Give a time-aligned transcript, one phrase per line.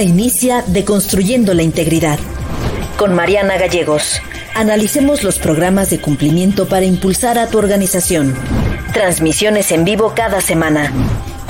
[0.00, 2.18] Ahora inicia Deconstruyendo la Integridad.
[2.96, 4.22] Con Mariana Gallegos.
[4.54, 8.34] Analicemos los programas de cumplimiento para impulsar a tu organización.
[8.94, 10.90] Transmisiones en vivo cada semana.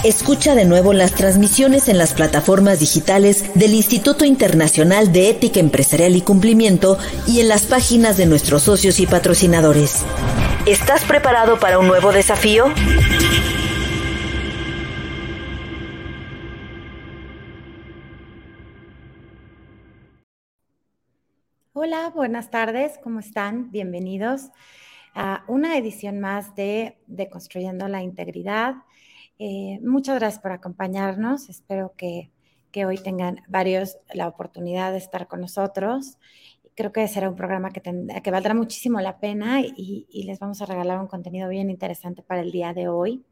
[0.03, 6.17] Escucha de nuevo las transmisiones en las plataformas digitales del Instituto Internacional de Ética Empresarial
[6.17, 9.99] y Cumplimiento y en las páginas de nuestros socios y patrocinadores.
[10.67, 12.65] ¿Estás preparado para un nuevo desafío?
[22.41, 23.71] Buenas tardes, ¿cómo están?
[23.71, 24.49] Bienvenidos
[25.15, 28.77] a una edición más de, de Construyendo la Integridad.
[29.39, 31.51] Eh, muchas gracias por acompañarnos.
[31.51, 32.31] Espero que,
[32.73, 36.17] que, hoy tengan varios la oportunidad de estar con nosotros.
[36.75, 40.63] Creo que será un programa que, que valdrá muchísimo la pena y, y, les vamos
[40.63, 43.23] a regalar un contenido bien interesante para el día de hoy.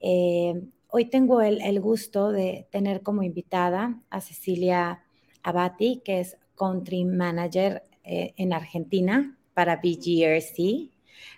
[0.00, 5.04] Eh, hoy tengo el, el gusto de tener como invitada a Cecilia
[5.42, 10.90] Abati, que es Country Manager eh, en Argentina para BGRC.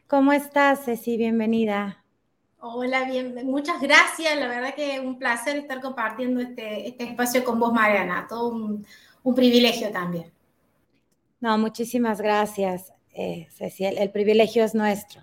[0.06, 1.16] ¿Cómo estás, Ceci?
[1.16, 2.04] Bienvenida.
[2.60, 4.38] Hola, bien, muchas gracias.
[4.38, 8.26] La verdad que un placer estar compartiendo este, este espacio con vos, Mariana.
[8.28, 8.86] Todo un,
[9.24, 10.30] un privilegio también.
[11.40, 13.84] No, muchísimas gracias, eh, Ceci.
[13.84, 15.22] El, el, privilegio es nuestro.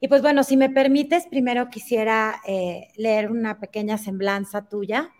[0.00, 5.12] Y pues bueno, si me permites, primero quisiera eh, leer una pequeña semblanza tuya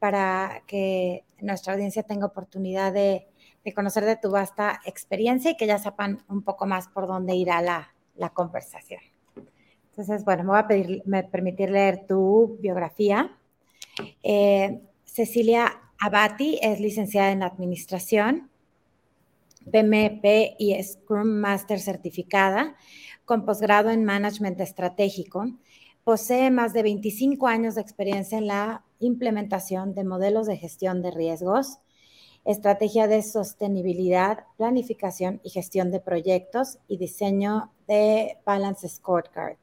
[0.00, 3.28] para que nuestra audiencia tenga oportunidad de
[3.64, 7.34] de conocer de tu vasta experiencia y que ya sepan un poco más por dónde
[7.34, 9.00] irá la, la conversación.
[9.90, 13.38] Entonces, bueno, me voy a pedir, me permitir leer tu biografía.
[14.22, 18.50] Eh, Cecilia Abati es licenciada en Administración,
[19.70, 22.74] PMP y Scrum Master certificada,
[23.24, 25.46] con posgrado en Management Estratégico.
[26.04, 31.10] Posee más de 25 años de experiencia en la implementación de modelos de gestión de
[31.10, 31.78] riesgos,
[32.44, 39.56] estrategia de sostenibilidad, planificación y gestión de proyectos y diseño de Balance Scorecard.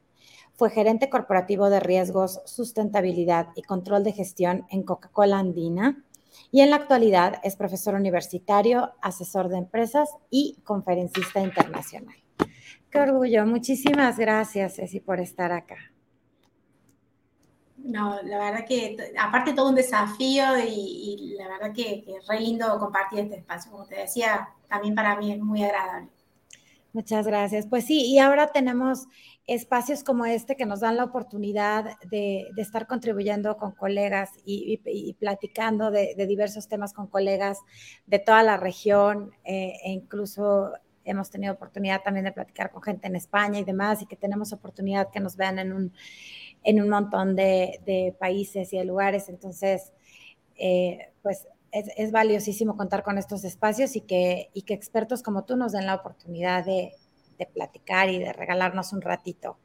[0.54, 6.04] Fue gerente corporativo de riesgos, sustentabilidad y control de gestión en Coca-Cola Andina
[6.50, 12.16] y en la actualidad es profesor universitario, asesor de empresas y conferencista internacional.
[12.90, 13.46] Qué orgullo.
[13.46, 15.76] Muchísimas gracias, Ceci, por estar acá.
[17.82, 22.26] No, la verdad que, aparte todo un desafío y, y la verdad que, que, es
[22.26, 23.70] re lindo compartir este espacio.
[23.72, 26.08] Como te decía, también para mí es muy agradable.
[26.92, 27.66] Muchas gracias.
[27.68, 29.06] Pues sí, y ahora tenemos
[29.46, 34.80] espacios como este que nos dan la oportunidad de, de estar contribuyendo con colegas y,
[34.84, 37.58] y, y platicando de, de, diversos temas con colegas
[38.06, 40.72] de toda la región eh, e incluso
[41.04, 44.52] hemos tenido oportunidad también de platicar con gente en España y demás y que tenemos
[44.52, 45.92] oportunidad que nos vean en un
[46.62, 49.28] en un montón de, países y de lugares.
[49.28, 49.92] Entonces,
[50.56, 55.44] eh, pues es, es, valiosísimo contar con estos espacios y que, y que expertos como
[55.44, 56.92] tú nos den la oportunidad de,
[57.38, 59.58] de platicar y de regalarnos un ratito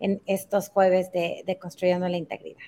[0.00, 2.60] en estos jueves de, de Construyendo la Integridad.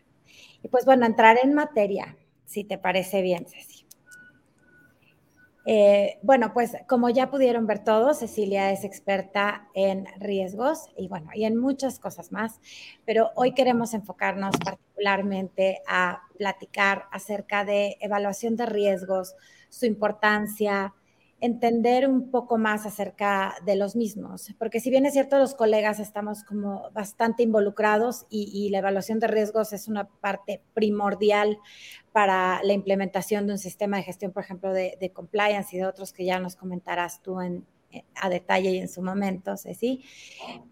[0.62, 3.85] Y pues bueno, entrar en materia, si te parece bien, Ceci.
[5.68, 11.30] Eh, bueno, pues como ya pudieron ver todos, Cecilia es experta en riesgos y bueno,
[11.34, 12.60] y en muchas cosas más,
[13.04, 19.34] pero hoy queremos enfocarnos particularmente a platicar acerca de evaluación de riesgos,
[19.68, 20.94] su importancia,
[21.46, 26.00] entender un poco más acerca de los mismos, porque si bien es cierto, los colegas
[26.00, 31.58] estamos como bastante involucrados y, y, la evaluación de riesgos es una parte primordial
[32.16, 36.14] para la implementación de un sistema de gestión, por ejemplo, de, compliance y de otros
[36.14, 37.66] que ya nos comentarás tú en,
[38.14, 40.02] a detalle y en su momento, Ceci,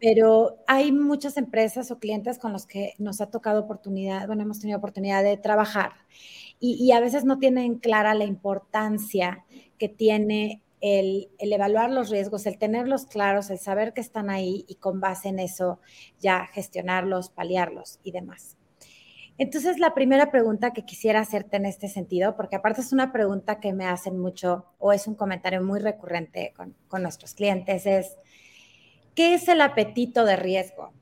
[0.01, 4.59] pero hay muchas empresas o clientes con los que nos ha tocado oportunidad, bueno, hemos
[4.59, 5.93] tenido oportunidad de trabajar
[6.59, 9.45] y, y a veces no tienen clara la importancia
[9.79, 14.75] que tiene el, evaluar los riesgos, el tenerlos claros, el saber que están ahí y
[14.75, 15.81] con base en eso
[16.21, 18.59] ya gestionarlos, paliarlos y demás.
[19.39, 23.61] Entonces, la primera pregunta que quisiera hacerte en este sentido, porque aparte es una pregunta
[23.61, 28.19] que me hacen mucho o es un comentario muy recurrente con, con nuestros clientes, es,
[29.15, 30.93] ¿qué es el apetito de riesgo?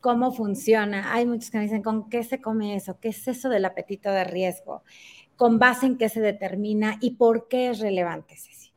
[0.00, 1.14] ¿Cómo funciona?
[1.14, 2.98] Hay muchos que me dicen, ¿con qué se come eso?
[2.98, 4.82] ¿Qué es eso del apetito de riesgo?
[5.36, 8.73] ¿Con base en qué se determina y por qué es relevante, Ceci?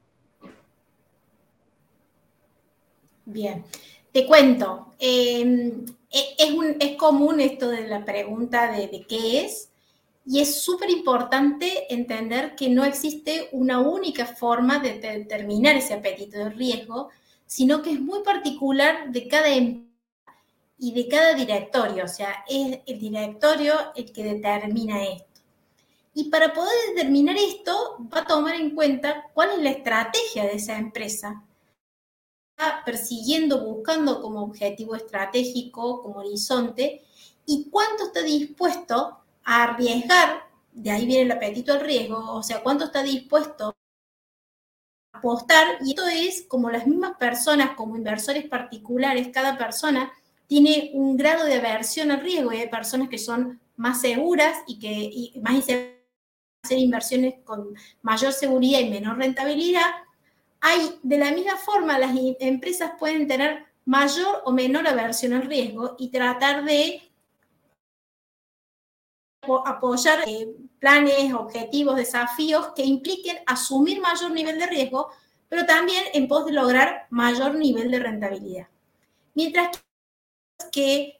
[3.30, 3.66] Bien,
[4.14, 4.94] te cuento.
[5.00, 9.70] Eh, es, un, común esto de la pregunta de, de qué es,
[10.26, 16.38] y es súper importante entender que no existe una única forma de determinar ese apetito
[16.38, 17.10] de riesgo,
[17.46, 19.88] sino que es muy particular de cada empresa
[20.80, 25.42] y de cada directorio, o sea, es el directorio el que determina esto.
[26.14, 30.54] Y para poder determinar esto, va a tomar en cuenta cuál es la estrategia de
[30.54, 31.44] esa empresa.
[32.86, 37.04] Persiguiendo, buscando como objetivo estratégico, como horizonte,
[37.46, 42.64] y cuánto está dispuesto a arriesgar, de ahí viene el apetito al riesgo, o sea,
[42.64, 43.76] cuánto está dispuesto
[45.14, 50.12] a apostar, y esto es como las mismas personas, como inversores particulares, cada persona
[50.48, 54.80] tiene un grado de aversión al riesgo, y hay personas que son más seguras y
[54.80, 59.86] que más hacer inversiones con mayor seguridad y menor rentabilidad,
[61.04, 66.10] de la misma forma las empresas pueden tener mayor o menor aversión al riesgo y
[66.10, 67.02] tratar de
[69.66, 75.10] apoyar eh, planes, objetivos, desafíos que impliquen asumir mayor nivel de riesgo,
[75.48, 78.68] pero también en pos de lograr mayor nivel de rentabilidad.
[79.34, 79.82] Mientras
[80.72, 81.20] que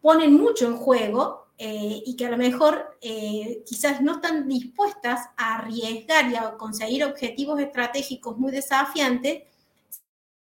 [0.00, 5.28] ponen mucho en juego eh, y que a lo mejor eh, quizás no están dispuestas
[5.36, 9.42] a arriesgar y a conseguir objetivos estratégicos muy desafiantes,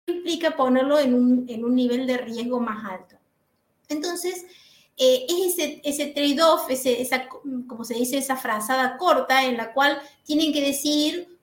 [0.08, 3.14] implica ponerlo en un, en un nivel de riesgo más alto.
[3.88, 4.44] Entonces,
[4.96, 10.02] eh, es ese, ese trade-off, esa, como se dice, esa frazada corta en la cual
[10.24, 11.38] tienen que decidir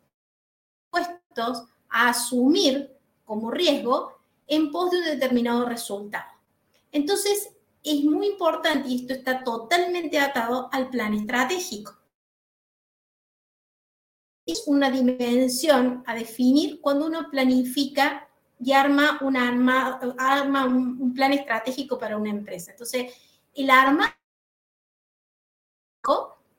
[0.89, 2.93] puestos a asumir
[3.23, 6.29] como riesgo en pos de un determinado resultado.
[6.91, 7.53] Entonces,
[7.83, 11.97] es muy importante y esto está totalmente atado al plan estratégico.
[14.45, 18.27] Es una dimensión a definir cuando uno planifica
[18.59, 19.47] y arma, una
[20.17, 22.71] arma, un, plan estratégico para una empresa.
[22.71, 23.13] Entonces,
[23.53, 24.15] el arma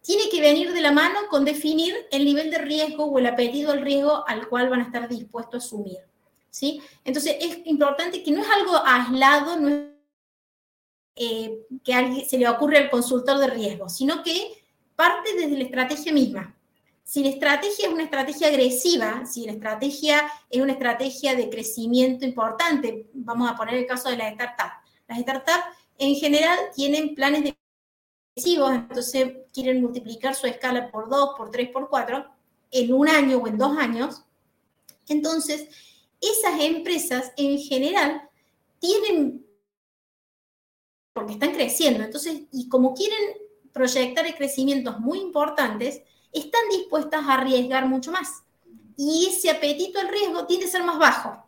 [0.00, 3.70] tiene que venir de la mano con definir el nivel de riesgo o el apetito
[3.70, 5.98] al riesgo al cual van a estar dispuestos a asumir.
[6.50, 6.80] ¿sí?
[7.04, 9.91] Entonces, es importante que no es algo aislado, no es
[11.14, 14.64] eh, que alguien, se le ocurre al consultor de riesgo, sino que
[14.96, 16.56] parte desde la estrategia misma.
[17.04, 22.24] Si la estrategia es una estrategia agresiva, si la estrategia es una estrategia de crecimiento
[22.24, 24.72] importante, vamos a poner el caso de las startups.
[25.08, 25.64] Las startups
[25.98, 27.56] en general tienen planes de
[28.34, 32.24] agresivos, entonces quieren multiplicar su escala por dos, por tres, por cuatro,
[32.70, 34.22] en un año o en dos años.
[35.08, 35.68] Entonces,
[36.20, 38.22] esas empresas en general
[38.78, 39.44] tienen
[41.12, 42.02] porque están creciendo.
[42.02, 43.18] Entonces, y como quieren
[43.72, 48.42] proyectar crecimientos muy importantes, están dispuestas a arriesgar mucho más.
[48.96, 51.46] Y ese apetito al riesgo tiende a ser más bajo.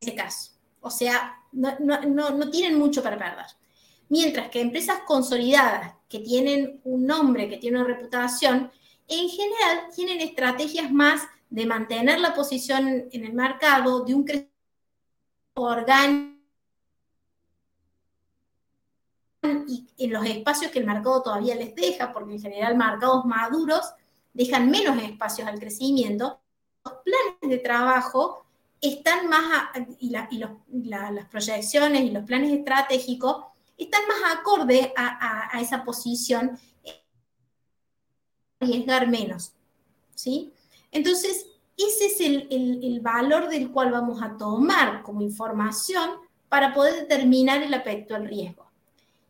[0.00, 0.52] En ese caso.
[0.80, 3.46] O sea, no, no tienen mucho para perder.
[4.08, 8.70] Mientras que empresas consolidadas, que tienen un nombre, que tienen una reputación,
[9.08, 14.52] en general tienen estrategias más de mantener la posición en el mercado, de un crecimiento
[15.54, 16.35] orgánico
[19.68, 23.92] y en los espacios que el mercado todavía les deja, porque en general mercados maduros
[24.32, 26.40] dejan menos espacios al crecimiento,
[26.84, 28.46] los planes de trabajo
[28.80, 33.44] están más, y, las proyecciones y los planes estratégicos
[33.76, 36.58] están más acorde a, esa posición,
[38.60, 39.52] arriesgar menos.
[40.14, 40.52] ¿sí?
[40.90, 46.10] Entonces, ese es el, el valor del cual vamos a tomar como información
[46.48, 48.65] para poder determinar el aspecto del riesgo.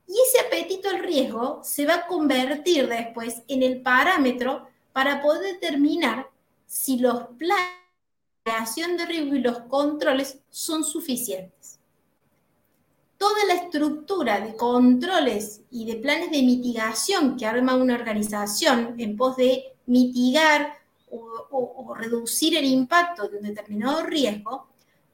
[0.08, 5.54] Y ese apetito al riesgo se va a convertir después en el parámetro para poder
[5.54, 6.30] determinar
[6.66, 7.66] si los planes
[8.44, 11.80] de creación de riesgo y los controles son suficientes.
[13.18, 19.16] Toda la estructura de controles y de planes de mitigación que arma una organización en
[19.16, 20.78] pos de mitigar
[21.10, 21.18] o,
[21.50, 24.68] o reducir el impacto de un determinado riesgo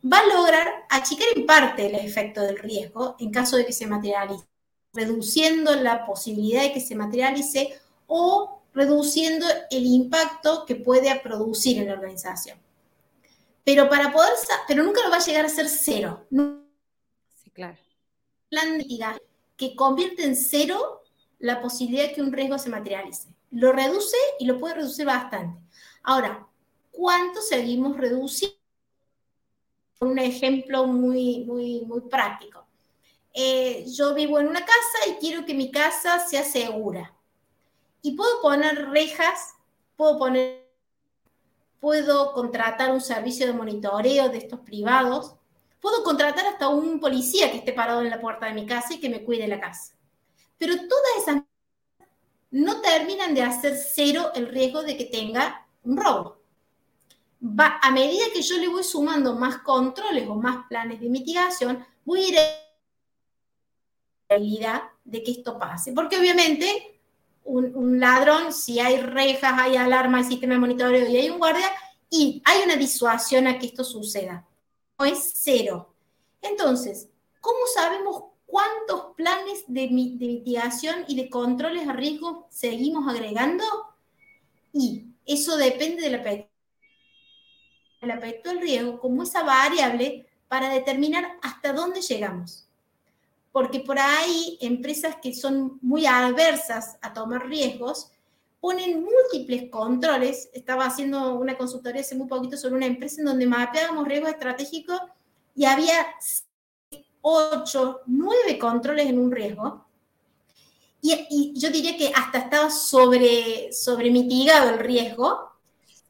[0.04, 3.86] va a lograr achicar en parte el efecto del riesgo en caso de que se
[3.86, 4.51] materialice
[4.92, 11.88] reduciendo la posibilidad de que se materialice o reduciendo el impacto que puede producir en
[11.88, 12.58] la organización.
[13.64, 14.32] Pero para poder,
[14.66, 16.26] pero nunca lo va a llegar a ser cero.
[16.30, 17.78] Sí, claro.
[18.48, 19.20] Plan de
[19.56, 21.02] que convierte en cero
[21.38, 23.28] la posibilidad de que un riesgo se materialice.
[23.50, 25.58] Lo reduce y lo puede reducir bastante.
[26.02, 26.46] Ahora,
[26.90, 28.56] ¿cuánto seguimos reduciendo?
[30.00, 32.61] Un ejemplo muy, muy, muy práctico.
[33.34, 37.14] Eh, yo vivo en una casa y quiero que mi casa sea segura.
[38.02, 39.54] Y puedo poner rejas,
[39.96, 40.68] puedo poner,
[41.80, 45.34] puedo contratar un servicio de monitoreo de estos privados,
[45.80, 49.00] puedo contratar hasta un policía que esté parado en la puerta de mi casa y
[49.00, 49.94] que me cuide la casa.
[50.58, 51.42] Pero todas esas
[52.50, 56.38] no terminan de hacer cero el riesgo de que tenga un robo.
[57.58, 62.22] A medida que yo le voy sumando más controles o más planes de mitigación, voy
[62.22, 62.38] a ir
[65.04, 65.92] de que esto pase.
[65.92, 67.00] Porque obviamente
[67.44, 71.70] un, ladrón, si hay rejas, hay alarma, hay sistema de monitoreo y hay un guardia,
[72.10, 74.46] y hay una disuasión a que esto suceda.
[74.98, 75.94] No es cero.
[76.40, 77.08] Entonces,
[77.40, 83.64] ¿cómo sabemos cuántos planes de, mitigación y de controles a riesgo seguimos agregando?
[84.72, 86.50] Y eso depende del apetito,
[88.00, 92.68] el apetito del riesgo como esa variable para determinar hasta dónde llegamos
[93.52, 98.10] porque por ahí empresas que son muy adversas a tomar riesgos
[98.60, 100.48] ponen múltiples controles.
[100.54, 105.00] Estaba haciendo una consultoría hace muy poquito sobre una empresa en donde mapeábamos riesgos estratégicos
[105.54, 106.06] y había
[107.20, 109.86] ocho, nueve controles en un riesgo.
[111.02, 115.50] Y, yo diría que hasta estaba sobre, sobre mitigado el riesgo.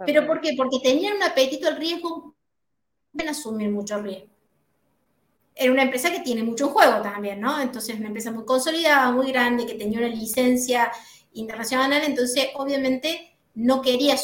[0.05, 0.55] ¿Pero por qué?
[0.57, 2.35] Porque tenían un apetito al riesgo,
[3.17, 4.32] en asumir mucho riesgo
[5.55, 7.61] era una empresa que tiene mucho juego también, ¿no?
[7.61, 10.91] Entonces, una empresa muy consolidada, muy grande, que tenía una licencia
[11.35, 14.17] internacional, entonces, obviamente, no quería...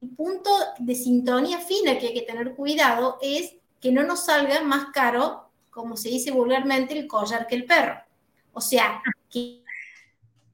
[0.00, 4.60] El punto de sintonía fina que hay que tener cuidado es que no nos salga
[4.62, 8.00] más caro, como se dice vulgarmente, el collar que el perro.
[8.52, 9.00] O sea,
[9.30, 9.62] que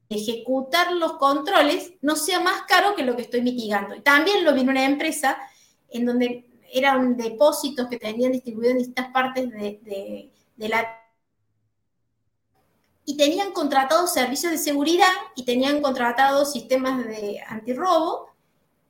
[0.08, 3.94] ejecutar los controles no sea más caro que lo que estoy mitigando.
[3.94, 5.38] Y también lo vi en una empresa
[5.90, 11.02] en donde eran depósitos que tenían distribuidos en distintas partes de, la...
[13.04, 18.34] Y tenían contratados servicios de seguridad y tenían contratados sistemas de antirrobo.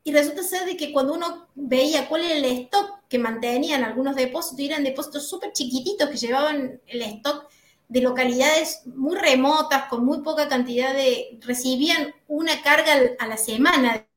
[0.02, 4.16] Y resulta ser de que cuando uno veía cuál era el stock que mantenían algunos
[4.16, 7.48] depósitos, eran depósitos súper chiquititos que llevaban el stock
[7.88, 14.07] de localidades muy remotas, con muy poca cantidad de, recibían una carga a la semana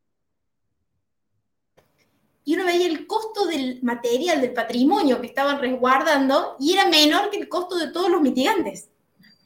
[2.44, 7.30] y uno veía el costo del material, del patrimonio que estaban resguardando y era menor
[7.30, 8.90] que el costo de todos los mitigantes.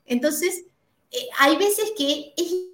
[0.05, 0.65] Entonces,
[1.11, 2.65] eh, hay veces que es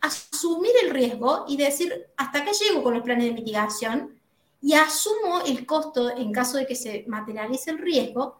[0.00, 4.18] asumir el riesgo y decir, hasta acá llego con los planes de mitigación
[4.60, 8.38] y asumo el costo en caso de que se materialice el riesgo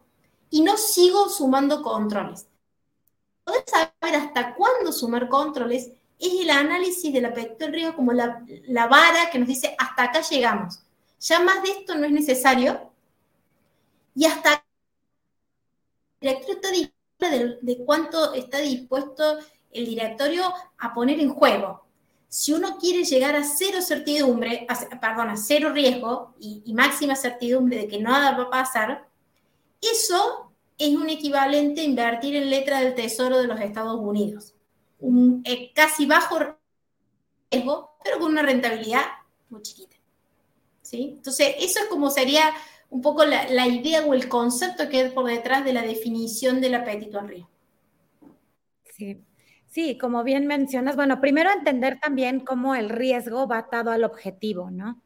[0.50, 2.46] y no sigo sumando controles.
[3.44, 8.44] Poder saber hasta cuándo sumar controles es el análisis del apetito del riesgo como la,
[8.66, 10.80] la vara que nos dice hasta acá llegamos.
[11.20, 12.92] Ya más de esto no es necesario.
[14.14, 14.64] Y hasta
[16.20, 19.38] el directorio de, de cuánto está dispuesto
[19.70, 21.84] el directorio a poner en juego.
[22.28, 24.66] Si uno quiere llegar a cero certidumbre,
[25.00, 29.08] perdón, a cero riesgo y, y, máxima certidumbre de que nada va a pasar,
[29.80, 34.54] eso es un equivalente a invertir en letra del Tesoro de los Estados Unidos.
[35.00, 36.38] Un eh, casi bajo
[37.50, 39.04] riesgo, pero con una rentabilidad
[39.48, 39.97] muy chiquita.
[40.92, 42.52] Entonces, eso es como sería
[42.90, 46.74] un poco la, idea o el concepto que hay por detrás de la definición del
[46.74, 47.50] apetito al riesgo.
[48.96, 49.24] Sí.
[49.66, 54.70] Sí, como bien mencionas, bueno, primero entender también cómo el riesgo va atado al objetivo,
[54.70, 55.02] ¿no?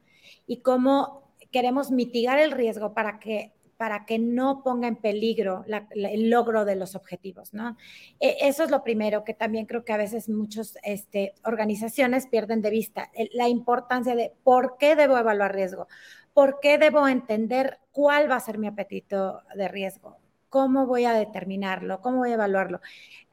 [0.47, 6.31] Y cómo queremos mitigar el riesgo para que para que no ponga en peligro el
[6.31, 7.77] logro de los objetivos, ¿no?
[8.21, 12.63] E, eso es lo primero que también creo que a veces muchas este, organizaciones pierden
[12.63, 15.89] de vista, la importancia de por qué debo evaluar riesgo,
[16.33, 20.17] por qué debo entender cuál va a ser mi apetito de riesgo,
[20.49, 22.81] cómo voy a determinarlo, cómo voy a evaluarlo.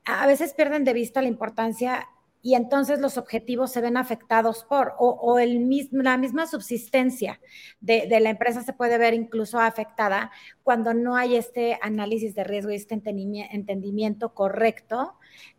[0.04, 2.08] A veces pierden de vista la importancia
[2.42, 7.40] y entonces los objetivos se ven afectados por, o, la misma subsistencia
[7.82, 10.32] de, la empresa se puede ver incluso afectada
[10.64, 15.16] cuando no hay este análisis de riesgo y este entendimiento correcto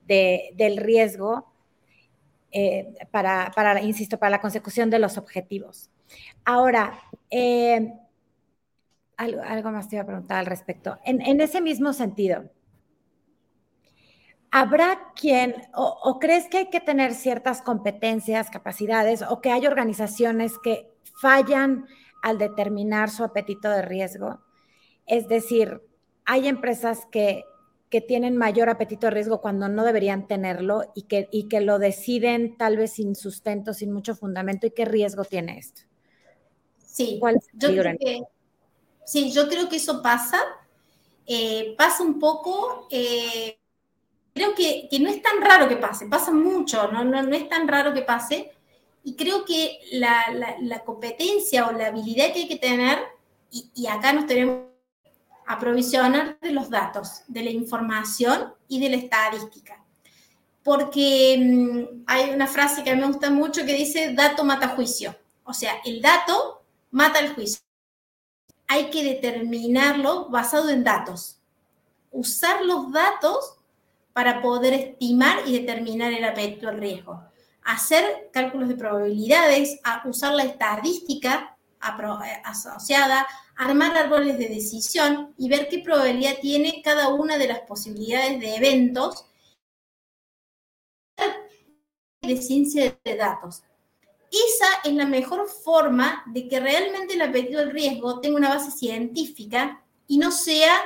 [0.06, 1.52] del riesgo
[2.52, 5.90] eh, para, para, insisto, para la consecución de los objetivos.
[6.44, 6.98] Ahora,
[7.30, 7.92] eh,
[9.16, 10.98] algo, más te iba a preguntar al respecto.
[11.04, 12.50] en ese mismo sentido,
[14.52, 20.58] ¿Habrá quien, o, crees que hay que tener ciertas competencias, capacidades, o que hay organizaciones
[20.58, 21.86] que fallan
[22.22, 24.40] al determinar su apetito de riesgo?
[25.06, 25.80] Es decir,
[26.24, 27.44] hay empresas que,
[27.90, 31.78] que tienen mayor apetito de riesgo cuando no deberían tenerlo y que, y que lo
[31.78, 34.66] deciden tal vez sin sustento, sin mucho fundamento.
[34.66, 35.82] ¿Y qué riesgo tiene esto?
[36.78, 37.20] Sí,
[37.54, 38.22] yo creo que,
[39.04, 40.40] sí yo creo que eso pasa.
[41.24, 42.88] Eh, pasa un poco.
[42.90, 43.59] Eh,
[44.40, 47.92] creo que, no es tan raro que pase, pasa mucho, no, no, es tan raro
[47.92, 48.50] que pase.
[49.04, 52.98] Y creo que la, competencia o la habilidad que hay que tener,
[53.50, 54.70] y, acá nos tenemos
[55.46, 59.84] aprovisionar de los datos, de la información y de la estadística.
[60.62, 64.68] Porque mm, hay una frase que a mí me gusta mucho que dice, dato mata
[64.68, 65.16] juicio.
[65.44, 67.60] O sea, el dato mata el juicio.
[68.68, 71.40] Hay que determinarlo basado en datos.
[72.12, 73.59] Usar los datos
[74.12, 77.22] para poder estimar y determinar el apetito al riesgo.
[77.62, 81.56] Hacer cálculos de probabilidades, a usar la estadística
[82.44, 83.26] asociada,
[83.56, 88.56] armar árboles de decisión y ver qué probabilidad tiene cada una de las posibilidades de
[88.56, 89.26] eventos
[92.22, 93.62] de ciencia de datos.
[94.30, 98.70] Esa es la mejor forma de que realmente el apetito del riesgo tenga una base
[98.70, 100.80] científica y no sea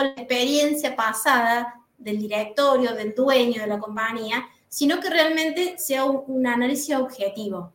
[0.00, 6.46] la experiencia pasada del directorio, del dueño de la compañía, sino que realmente sea un,
[6.46, 7.72] análisis objetivo.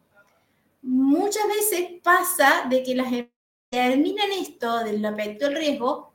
[0.81, 3.31] Muchas veces pasa de que las empresas
[3.69, 6.13] terminan esto del apetito del riesgo,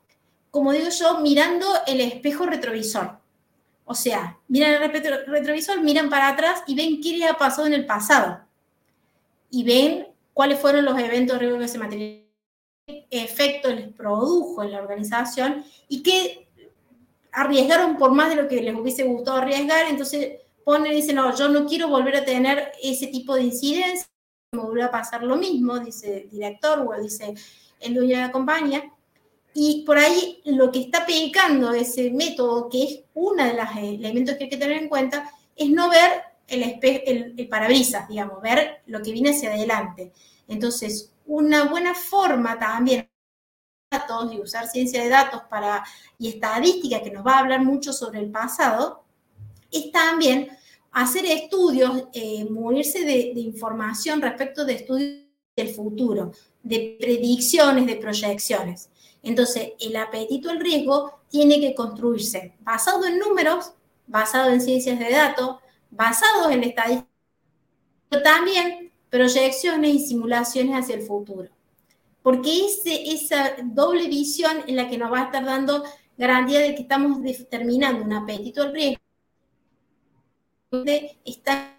[0.50, 3.18] como digo yo, mirando el espejo retrovisor.
[3.84, 4.90] O sea, miran el
[5.26, 8.40] retrovisor, miran para atrás y ven qué le ha pasado en el pasado.
[9.50, 12.21] Y ven cuáles fueron los eventos riesgos que se materializaron,
[12.86, 16.48] efecto les produjo en la organización y qué
[17.32, 19.88] arriesgaron por más de lo que les hubiese gustado arriesgar.
[19.88, 24.06] Entonces ponen y dicen, no, yo no quiero volver a tener ese tipo de incidencia,
[24.52, 27.34] me vuelve a pasar lo mismo, dice el director o dice
[27.80, 28.92] el dueño de la compañía.
[29.54, 34.36] Y por ahí lo que está pecando ese método, que es uno de los elementos
[34.36, 38.82] que hay que tener en cuenta, es no ver el, el, el parabrisas, digamos, ver
[38.86, 40.12] lo que viene hacia adelante.
[40.48, 43.08] Entonces, una buena forma también
[43.90, 45.84] datos y usar ciencia de datos para,
[46.18, 49.04] y estadística, que nos va a hablar mucho sobre el pasado,
[49.70, 50.48] es también
[50.92, 55.22] hacer estudios, eh, morirse de, información respecto de estudios
[55.56, 58.90] del futuro, de predicciones, de proyecciones.
[59.22, 63.72] Entonces, el apetito al riesgo tiene que construirse basado en números,
[64.06, 65.56] basado en ciencias de datos,
[65.90, 67.08] basado en estadísticas,
[68.08, 68.81] pero también
[69.12, 71.50] proyecciones y simulaciones hacia el futuro.
[72.22, 75.84] Porque ese, esa doble visión en la que nos va a estar dando
[76.16, 79.02] garantía de que estamos determinando un apetito al riesgo
[81.26, 81.76] está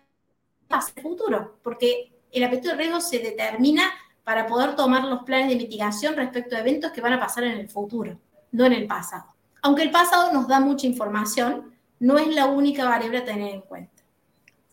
[0.95, 3.91] el futuro, porque el apetito al riesgo se determina
[4.23, 7.53] para poder tomar los planes de mitigación respecto a eventos que van a pasar en
[7.53, 8.19] el futuro,
[8.51, 9.33] no en el pasado.
[9.63, 13.61] Aunque el pasado nos da mucha información, no es la única variable a tener en
[13.61, 13.92] cuenta.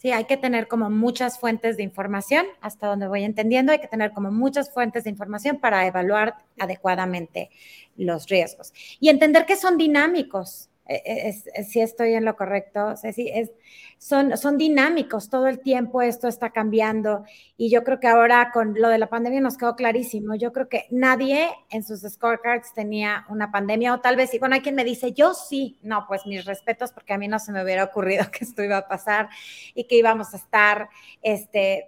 [0.00, 3.86] Sí, hay que tener como muchas fuentes de información, hasta donde voy entendiendo, hay que
[3.86, 7.50] tener como muchas fuentes de información para evaluar adecuadamente
[7.98, 10.69] los riesgos y entender que son dinámicos.
[10.92, 13.52] E, e, si estoy en lo correcto, es,
[13.98, 17.24] son, son dinámicos todo el tiempo, esto está cambiando
[17.56, 20.68] y yo creo que ahora con lo de la pandemia nos quedó clarísimo, yo creo
[20.68, 24.74] que nadie en sus scorecards tenía una pandemia o tal vez, y bueno, hay quien
[24.74, 27.84] me dice, yo sí, no, pues mis respetos porque a mí no se me hubiera
[27.84, 29.28] ocurrido que esto iba a pasar
[29.76, 30.88] y que íbamos a estar,
[31.22, 31.86] este,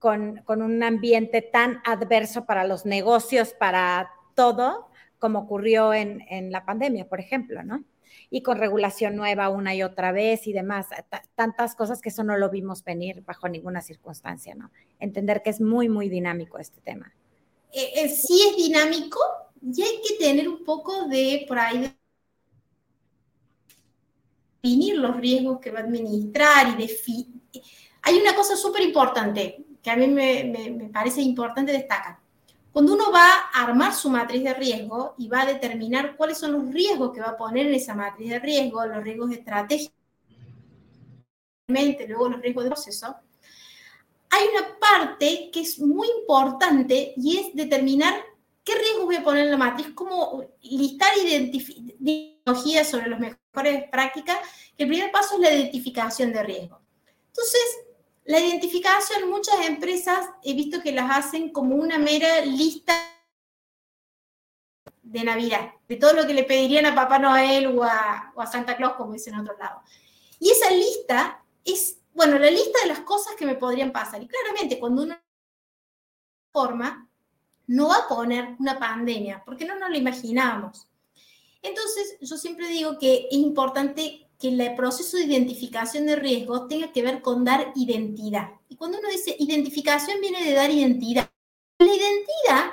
[0.00, 4.88] con, con un ambiente tan adverso para los negocios, para todo,
[5.20, 7.84] como ocurrió en, en la pandemia, por ejemplo, ¿no?
[8.34, 10.88] Y con regulación nueva una y otra vez y demás,
[11.36, 14.72] tantas cosas que eso no lo vimos venir bajo ninguna circunstancia, ¿no?
[14.98, 17.14] Entender que es muy, muy dinámico este tema.
[17.72, 19.20] Eh, eh, sí es dinámico
[19.62, 21.96] y hay que tener un poco de, por ahí,
[24.60, 27.28] definir los riesgos que va a administrar y.
[28.02, 32.18] Hay una cosa súper importante que a mí me, me parece importante destacar.
[32.74, 36.50] Cuando uno va a armar su matriz de riesgo y va a determinar cuáles son
[36.50, 39.94] los riesgos que va a poner en esa matriz de riesgo, los riesgos estratégicos,
[41.68, 43.14] luego los riesgos de proceso,
[44.28, 48.12] hay una parte que es muy importante y es determinar
[48.64, 54.38] qué riesgos voy a poner en la matriz, cómo listar ideologías sobre las mejores prácticas,
[54.76, 56.80] que el primer paso es la identificación de riesgo.
[57.28, 57.62] Entonces,
[58.24, 62.94] la identificación, muchas empresas he visto que las hacen como una mera lista
[65.02, 68.94] de Navidad, de todo lo que le pedirían a Papá Noel o a, Santa Claus,
[68.94, 69.82] como dicen en otro lado.
[70.40, 74.22] Y esa lista es, bueno, la lista de las cosas que me podrían pasar.
[74.22, 75.16] Y claramente, cuando uno
[76.50, 77.08] forma,
[77.66, 80.88] no va a poner una pandemia, porque no nos lo imaginamos.
[81.62, 86.92] Entonces, yo siempre digo que es importante que el proceso de identificación de riesgos tenga
[86.92, 88.50] que ver con dar identidad.
[88.68, 91.30] Y cuando uno dice identificación viene de dar identidad.
[91.78, 92.72] La identidad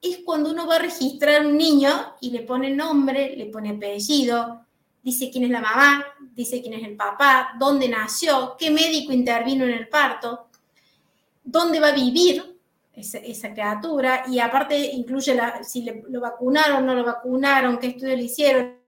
[0.00, 4.66] es cuando uno va a registrar un niño y le pone nombre, le pone apellido,
[5.00, 6.04] dice quién es la mamá,
[6.34, 10.48] dice quién es el papá, dónde nació, qué médico intervino en el parto,
[11.44, 12.58] dónde va a vivir
[12.94, 18.81] esa, criatura y aparte incluye si lo vacunaron, no lo vacunaron, qué estudio le hicieron,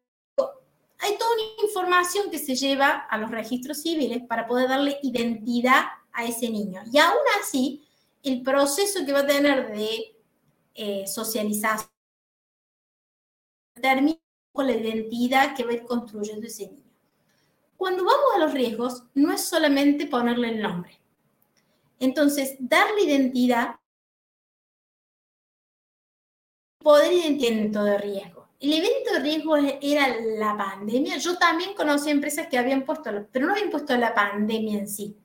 [1.04, 5.84] hay toda una información que se lleva a los registros civiles para poder darle identidad
[6.12, 6.82] a ese niño.
[6.90, 7.86] Y aún así,
[8.22, 10.16] el proceso que va a tener de
[10.74, 11.90] eh, socialización
[13.74, 14.18] termina
[14.52, 16.90] con la identidad que va a ir construyendo ese niño.
[17.76, 20.98] Cuando vamos a los riesgos, no es solamente ponerle el nombre.
[21.98, 23.76] Entonces, darle identidad,
[26.78, 28.43] poder identificar de riesgo.
[28.60, 31.18] El evento de riesgo era la pandemia.
[31.18, 35.16] Yo también conocí empresas que habían puesto, pero no habían puesto la pandemia en sí.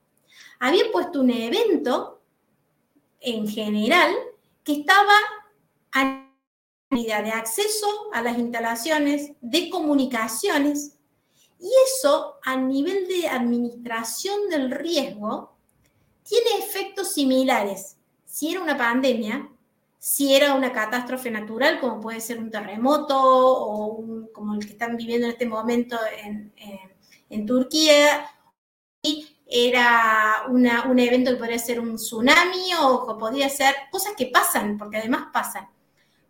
[0.60, 2.22] Habían puesto un evento
[3.20, 4.14] en general
[4.64, 5.14] que estaba
[5.94, 6.26] a
[6.92, 10.98] de acceso a las instalaciones, de comunicaciones,
[11.60, 15.56] y eso a nivel de administración del riesgo
[16.24, 17.98] tiene efectos similares.
[18.26, 19.50] Si era una pandemia,
[20.00, 24.96] si era una catástrofe natural, como puede ser un terremoto o como el que están
[24.96, 26.54] viviendo en este momento en,
[27.30, 28.26] en, Turquía,
[29.04, 34.28] y era un evento que podría ser un tsunami o que podría ser cosas que
[34.28, 35.68] pasan, porque además pasan.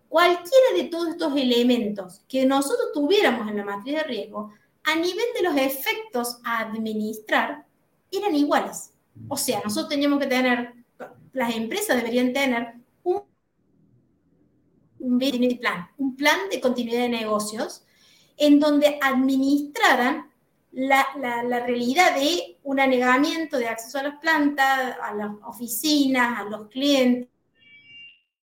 [0.08, 4.51] Cualquiera de todos estos elementos que nosotros tuviéramos en la matriz de riesgo,
[4.84, 7.65] a nivel de los efectos a administrar,
[8.12, 8.93] eran iguales.
[9.27, 10.73] O sea, nosotros teníamos que tener,
[11.34, 12.79] las empresas deberían tener
[14.99, 15.19] un,
[15.59, 17.83] plan, un plan de continuidad de negocios
[18.38, 20.31] en donde administraran
[20.71, 26.43] la, la, realidad de un anegamiento de acceso a las plantas, a las oficinas, a
[26.43, 27.27] los clientes,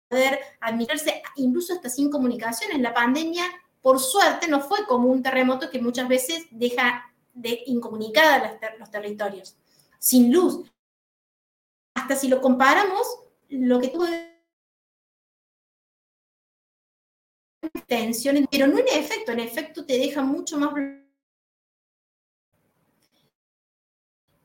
[0.07, 2.79] poder administrarse incluso hasta sin comunicaciones.
[2.79, 3.45] La pandemia
[3.81, 7.63] por suerte no fue como un terremoto que muchas veces deja de
[8.79, 9.57] los territorios,
[9.99, 10.71] sin luz.
[11.95, 13.05] Hasta si lo comparamos,
[13.49, 14.05] lo que tuvo
[17.81, 20.73] tensiones, pero no en efecto, en efecto te deja mucho más...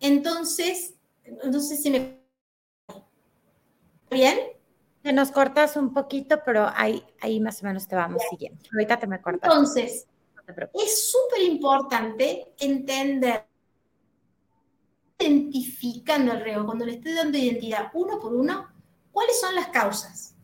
[0.01, 2.19] Entonces, entonces si me...
[4.11, 4.39] ¿Bien?
[5.13, 8.61] nos cortas un poquito, pero ahí, ahí más o menos te vamos siguiendo.
[8.73, 9.51] Ahorita te me cortas.
[9.51, 10.07] Entonces,
[10.75, 13.47] es súper importante entender,
[15.19, 18.69] identificando el riesgo, cuando le estoy dando identidad uno por uno,
[19.13, 20.35] cuáles son las causas,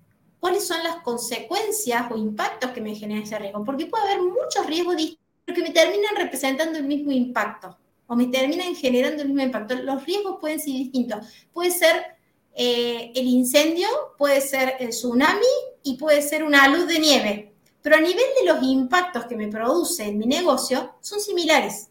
[0.44, 4.66] cuáles son las consecuencias o impactos que me genera ese riesgo, porque puede haber muchos
[4.66, 9.42] riesgos distintos que me terminan representando el mismo impacto o me terminan generando el mismo
[9.42, 9.74] impacto.
[9.76, 11.26] Los riesgos pueden ser distintos.
[11.50, 12.18] Puede ser
[12.54, 15.46] eh, el incendio, puede ser el tsunami
[15.83, 17.54] y puede ser una luz de nieve.
[17.80, 21.88] Pero a nivel de los impactos que me produce en mi negocio, son similares.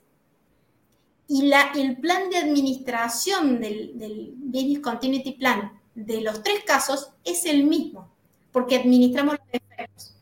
[1.28, 7.46] Y el plan de administración del, del Business Continuity Plan de los tres casos es
[7.46, 8.13] el mismo,
[8.54, 10.16] porque administramos los efectos.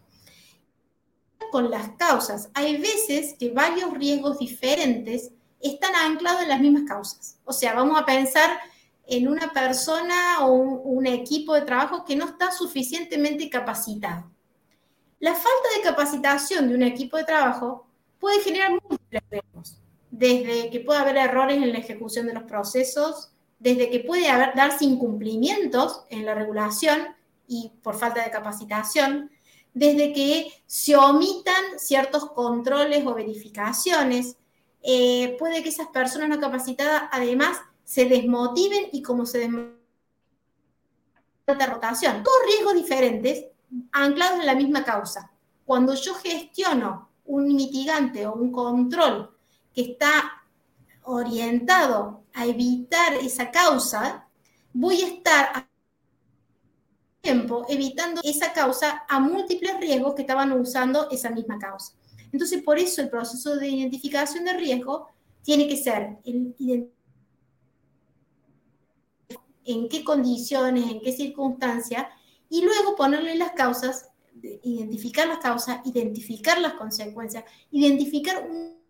[1.52, 7.38] Con las causas, hay veces que varios riesgos diferentes están anclados en las mismas causas.
[7.44, 8.50] O sea, vamos a pensar
[9.06, 14.32] en una persona o un, equipo de trabajo que no está suficientemente capacitado.
[15.20, 17.86] La falta de capacitación de un equipo de trabajo
[18.20, 19.78] puede generar múltiples riesgos,
[20.10, 24.56] desde que puede haber errores en la ejecución de los procesos, desde que puede haber,
[24.56, 27.15] darse incumplimientos en la regulación
[27.52, 29.30] y por falta de capacitación,
[29.74, 34.38] desde que se omitan ciertos controles o verificaciones,
[34.82, 39.82] eh, puede que esas personas no capacitadas además se desmotiven y como se desmotiven
[41.46, 42.24] rotación.
[42.24, 43.48] Todos riesgos diferentes
[43.92, 45.30] anclados en la misma causa.
[45.66, 49.36] Cuando yo gestiono un mitigante o un control
[49.74, 50.42] que está
[51.04, 54.26] orientado a evitar esa causa,
[54.72, 55.71] voy a estar
[57.22, 61.94] tiempo evitando esa causa a múltiples riesgos que estaban usando esa misma causa.
[62.32, 65.08] Entonces, por eso el proceso de identificación de riesgo
[65.44, 66.92] tiene que ser el
[69.64, 72.08] en qué condiciones, en qué circunstancias,
[72.50, 74.10] y luego ponerle las causas,
[74.64, 78.82] identificar las causas, identificar las consecuencias, identificar un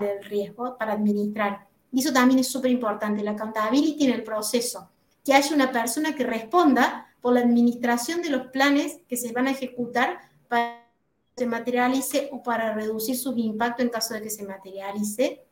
[0.00, 1.68] el riesgo para administrar.
[1.92, 4.90] Y eso también es súper importante, la accountability en el proceso,
[5.24, 9.48] que haya una persona que responda por la administración de los planes que se van
[9.48, 10.86] a ejecutar para
[11.34, 15.44] que se materialice o para reducir sus impactos en caso de que se materialice.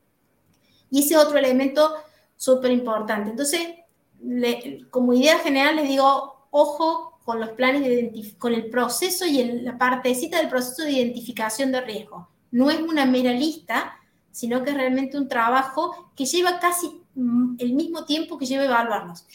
[0.90, 1.94] Y ese otro elemento
[2.36, 3.30] súper importante.
[3.30, 3.60] Entonces,
[4.90, 9.78] como idea general les digo, ojo con los planes de con el proceso y la
[9.78, 12.28] partecita del proceso de identificación de riesgo.
[12.50, 13.96] No es una mera lista,
[14.30, 18.64] sino que es realmente un trabajo que lleva casi mm, el mismo tiempo que lleva
[18.64, 19.26] evaluarlos.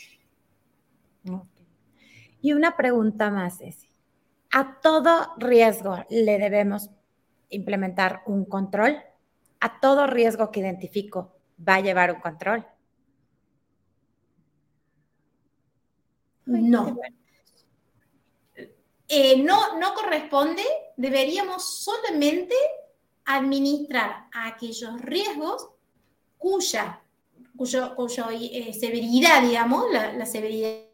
[2.41, 3.87] Y una pregunta más, es,
[4.51, 6.89] ¿a todo riesgo le debemos
[7.49, 8.97] implementar un control?
[9.59, 11.35] ¿A todo riesgo que identifico
[11.67, 12.65] va a llevar un control?
[16.45, 16.97] No.
[19.09, 20.63] eh, no, no corresponde,
[20.95, 22.55] deberíamos solamente
[23.25, 25.67] administrar aquellos riesgos
[26.37, 27.01] cuya,
[27.57, 30.86] cuyo, eh, severidad, digamos, la, severidad,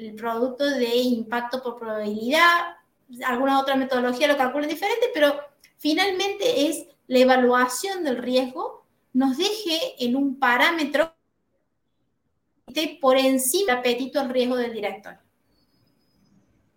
[0.00, 2.76] el producto de impacto por probabilidad,
[3.24, 5.34] alguna otra metodología lo calculan diferente, pero
[5.76, 8.80] finalmente es la evaluación del riesgo
[9.12, 11.12] nos deje en un parámetro
[13.00, 15.18] por encima del apetito al riesgo del director.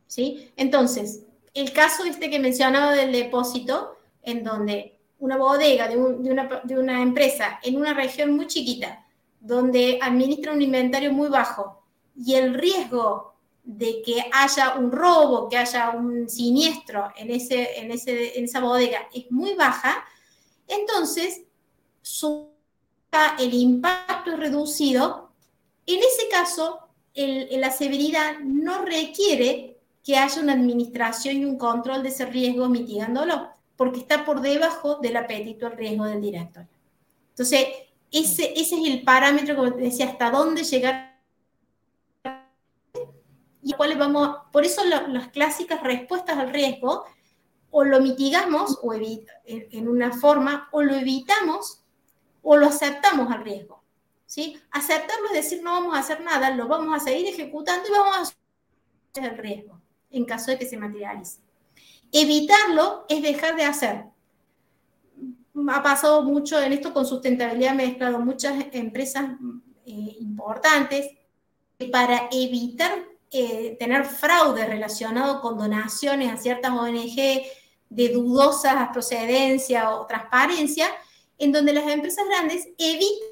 [0.08, 0.52] ¿Sí?
[0.56, 6.78] Entonces, el caso este que mencionaba del depósito, en donde una bodega de, una, de
[6.80, 9.06] una empresa en una región muy chiquita,
[9.40, 11.83] donde administra un inventario muy bajo
[12.16, 17.92] y el riesgo de que haya un robo, que haya un siniestro en, ese, en,
[17.92, 20.04] ese, en esa bodega es muy baja,
[20.68, 21.44] entonces
[23.40, 25.32] el impacto es reducido.
[25.86, 26.80] En ese caso,
[27.16, 33.50] la severidad no requiere que haya una administración y un control de ese riesgo mitigándolo,
[33.78, 36.66] porque está por debajo del apetito al riesgo del director.
[37.30, 37.68] Entonces,
[38.12, 41.13] ese, ese es el parámetro, como decía, hasta dónde llegar
[43.64, 47.06] y cuáles vamos, por eso las clásicas respuestas al riesgo,
[47.72, 51.84] o lo mitigamos o en una forma, o lo evitamos
[52.44, 53.82] o lo aceptamos al riesgo.
[54.26, 54.60] ¿sí?
[54.72, 58.36] Aceptarlo es decir, no vamos a hacer nada, lo vamos a seguir ejecutando y vamos
[59.16, 59.80] a el riesgo
[60.12, 61.40] en caso de que se materialice.
[62.12, 64.06] Evitarlo es dejar de hacer.
[65.68, 69.32] Ha pasado mucho en esto con sustentabilidad, he mezclado muchas empresas
[69.86, 71.12] eh, importantes
[71.92, 77.42] para evitar eh, tener fraude relacionado con donaciones a ciertas ONG
[77.90, 80.88] de dudosa procedencia o transparencia,
[81.38, 83.28] en donde las empresas grandes evitan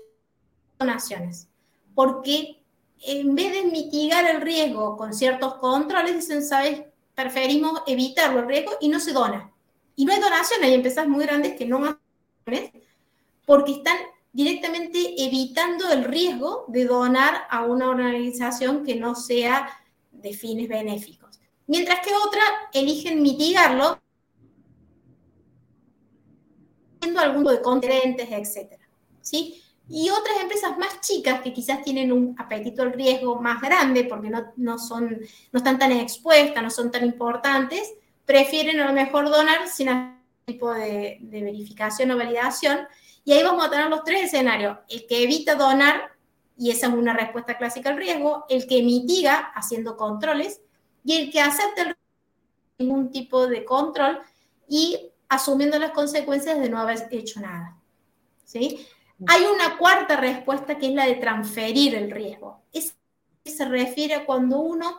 [0.80, 1.48] donaciones,
[1.94, 2.64] porque
[3.04, 6.82] en vez de mitigar el riesgo con ciertos controles, dicen, ¿sabes?
[7.16, 9.52] Preferimos evitar el riesgo y no se dona.
[9.96, 12.72] Y no hay donaciones, hay empresas muy grandes que no hacen
[13.46, 13.98] porque están
[14.34, 19.70] directamente evitando el riesgo de donar a una organización que no sea
[20.22, 21.40] de fines benéficos.
[21.68, 24.00] Mientras que otras eligen mitigarlo
[27.18, 28.88] algún tipo de contrentes, etcétera,
[29.22, 29.62] ¿sí?
[29.90, 34.30] Y otras empresas más chicas que quizás tienen un apetito al riesgo más grande porque
[34.30, 35.20] no, no, son,
[35.52, 37.94] no están tan expuestas, no son tan importantes,
[38.26, 42.88] prefieren a lo mejor donar sin algún tipo de, de verificación o validación.
[43.26, 44.78] Y ahí vamos a tener los tres escenarios.
[44.88, 46.12] El que evita donar,
[46.58, 50.62] y esa es una respuesta clásica al riesgo, el que mitiga haciendo controles,
[51.04, 51.96] y el que acepta el
[52.78, 54.20] ningún tipo de control
[54.68, 57.78] y asumiendo las consecuencias de no haber hecho nada.
[58.44, 58.86] ¿sí?
[59.28, 62.62] Hay una cuarta respuesta que es la de transferir el riesgo.
[62.74, 62.96] Es,
[63.46, 64.98] se refiere a cuando uno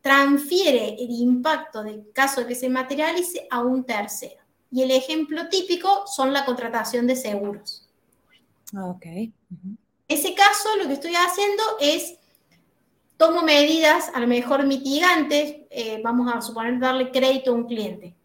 [0.00, 4.42] transfiere el impacto del caso de que se materialice a un tercero.
[4.70, 7.88] Y el ejemplo típico son la contratación de seguros.
[8.76, 9.06] Ok.
[9.06, 12.16] En ese caso, lo que estoy haciendo es
[13.16, 18.16] tomo medidas a lo mejor mitigantes, eh, vamos a suponer darle crédito a un cliente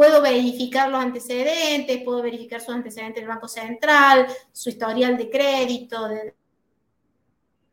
[0.00, 6.08] puedo verificar los antecedentes, puedo verificar sus antecedentes del Banco Central, su historial de crédito,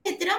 [0.03, 0.31] etc.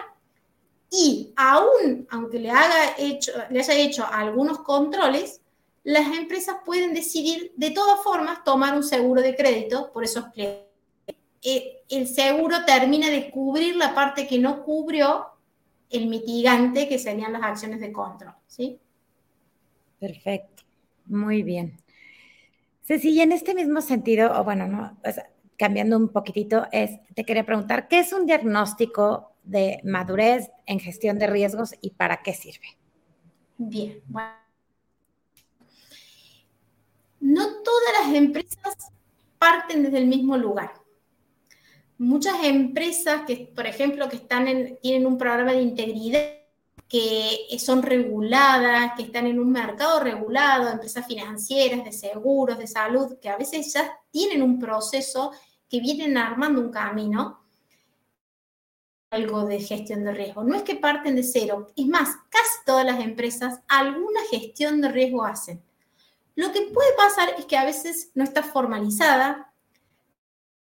[0.90, 5.40] Y aún, aunque le, haga hecho, le haya hecho algunos controles,
[5.84, 10.67] las empresas pueden decidir de todas formas tomar un seguro de crédito por esos clientes.
[11.42, 15.26] Eh, el seguro termina de cubrir la parte que no cubrió
[15.90, 18.34] el mitigante que serían las acciones de control.
[18.46, 18.78] ¿sí?
[19.98, 20.64] Perfecto.
[21.06, 21.80] Muy bien.
[22.82, 24.98] Ceci, y en este mismo sentido, o bueno, no,
[25.58, 31.18] cambiando un poquitito, es, te quería preguntar, ¿qué es un diagnóstico de madurez en gestión
[31.18, 32.78] de riesgos y para qué sirve?
[33.58, 34.32] Bien, bueno.
[37.20, 38.92] No todas las empresas
[39.38, 40.72] parten desde el mismo lugar.
[41.98, 46.38] Muchas empresas que, por ejemplo, que están en, tienen un programa de integridad
[46.88, 53.18] que son reguladas, que están en un mercado regulado, empresas financieras, de seguros, de salud,
[53.20, 55.32] que a veces ya tienen un proceso
[55.68, 57.40] que vienen armando un camino,
[59.10, 60.44] algo de gestión de riesgo.
[60.44, 64.88] No es que parten de cero, es más, casi todas las empresas alguna gestión de
[64.88, 65.62] riesgo hacen.
[66.36, 69.47] Lo que puede pasar es que a veces no está formalizada,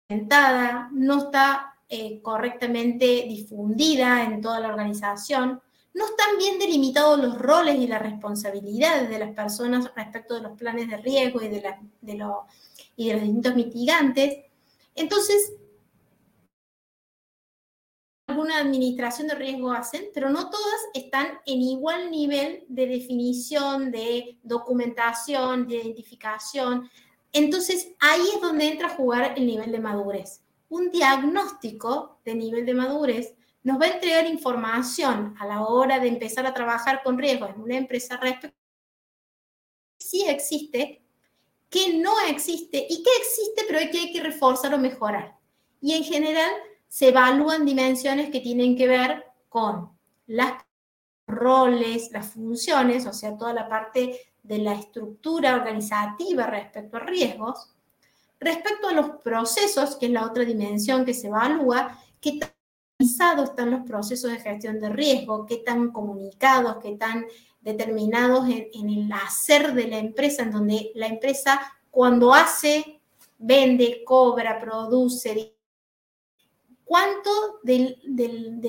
[0.08, 5.60] no está eh, correctamente difundida en toda la organización,
[5.94, 10.56] no están bien delimitados los roles y las responsabilidades de las personas respecto de los
[10.56, 11.74] planes de riesgo y de,
[12.96, 14.44] y de los distintos mitigantes.
[14.94, 15.52] Entonces,
[18.28, 24.38] alguna administración de riesgo hacen, pero no todas están en igual nivel de definición, de
[24.42, 26.88] documentación, de identificación.
[27.32, 30.42] Entonces, ahí es donde entra a jugar el nivel de madurez.
[30.68, 36.08] Un diagnóstico de nivel de madurez nos va a entregar información a la hora de
[36.08, 38.58] empezar a trabajar con riesgos en una empresa respecto
[39.98, 41.02] si existe,
[41.68, 45.36] qué no existe y qué existe, pero hay que, que reforzar o mejorar.
[45.80, 46.50] Y en general
[46.88, 49.90] se evalúan dimensiones que tienen que ver con
[50.26, 50.52] los
[51.26, 57.74] roles, las funciones, o sea, toda la parte de la estructura organizativa respecto a riesgos,
[58.40, 62.50] respecto a los procesos, que es la otra dimensión que se evalúa, qué tan
[62.98, 67.26] organizados están los procesos de gestión de riesgo, qué tan comunicados, qué tan
[67.60, 73.02] determinados en, en el hacer de la empresa, en donde la empresa cuando hace,
[73.36, 75.54] vende, cobra, produce,
[76.84, 77.30] cuánto
[77.62, 77.98] de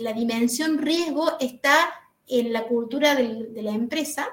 [0.02, 1.89] la dimensión riesgo está
[2.28, 4.28] en la cultura de la empresa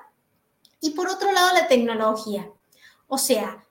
[0.81, 2.51] y por otro lado la tecnología.
[3.09, 3.65] O sea,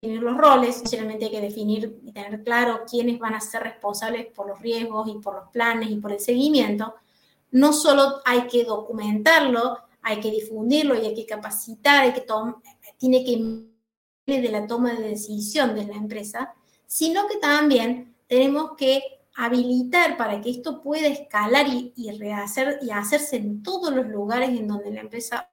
[0.00, 4.26] definir los roles, sinceramente hay que definir y tener claro quiénes van a ser responsables
[4.26, 6.94] por los riesgos y por los planes y por el seguimiento.
[7.50, 12.24] No solo hay que documentarlo, hay que difundirlo y hay que capacitar, hay que
[12.98, 13.66] tiene que
[14.26, 16.54] de la toma de decisión de la empresa,
[16.86, 23.36] sino que también tenemos que habilitar para que esto pueda escalar y, rehacer, y hacerse
[23.36, 25.50] en todos los lugares en donde la empresa,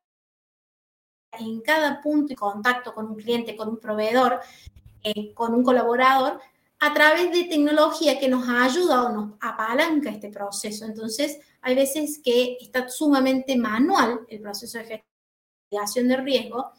[1.34, 4.40] en cada punto de contacto con un cliente, con un proveedor,
[5.04, 6.40] eh, con un colaborador,
[6.80, 10.86] a través de tecnología que nos ayuda o nos apalanca este proceso.
[10.86, 15.04] Entonces, hay veces que está sumamente manual el proceso de
[15.70, 16.72] gestión de riesgo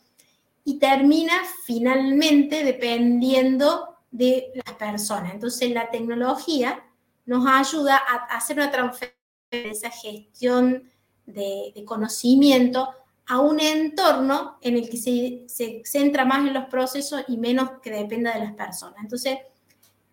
[0.64, 1.34] y termina
[1.66, 5.34] finalmente dependiendo de las personas.
[5.34, 6.82] Entonces, la tecnología
[7.26, 9.24] nos ayuda a hacer una transferencia
[9.62, 10.90] esa gestión
[11.26, 12.90] de, conocimiento
[13.26, 17.70] a un entorno en el que se, se, centra más en los procesos y menos
[17.82, 18.96] que dependa de las personas.
[19.02, 19.38] Entonces,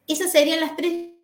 [0.08, 1.18] esas serían las tres que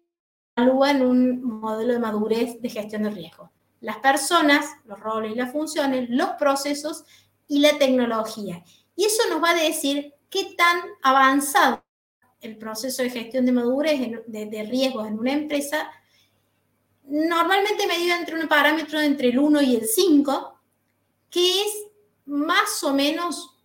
[0.55, 3.51] evalúan un modelo de madurez de gestión de riesgo.
[3.79, 7.05] Las personas, los roles y las funciones, los procesos
[7.47, 8.63] y la tecnología.
[8.95, 11.83] Y eso nos va a decir qué tan avanzado
[12.41, 15.89] el proceso de gestión de madurez, de, riesgos en una empresa,
[17.03, 20.59] normalmente medido entre un parámetro entre el 1 y el 5,
[21.29, 21.87] que es
[22.25, 23.55] más o menos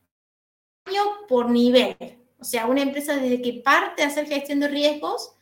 [0.84, 1.96] año por nivel.
[2.38, 5.32] O sea, una empresa desde que parte a hacer gestión de riesgos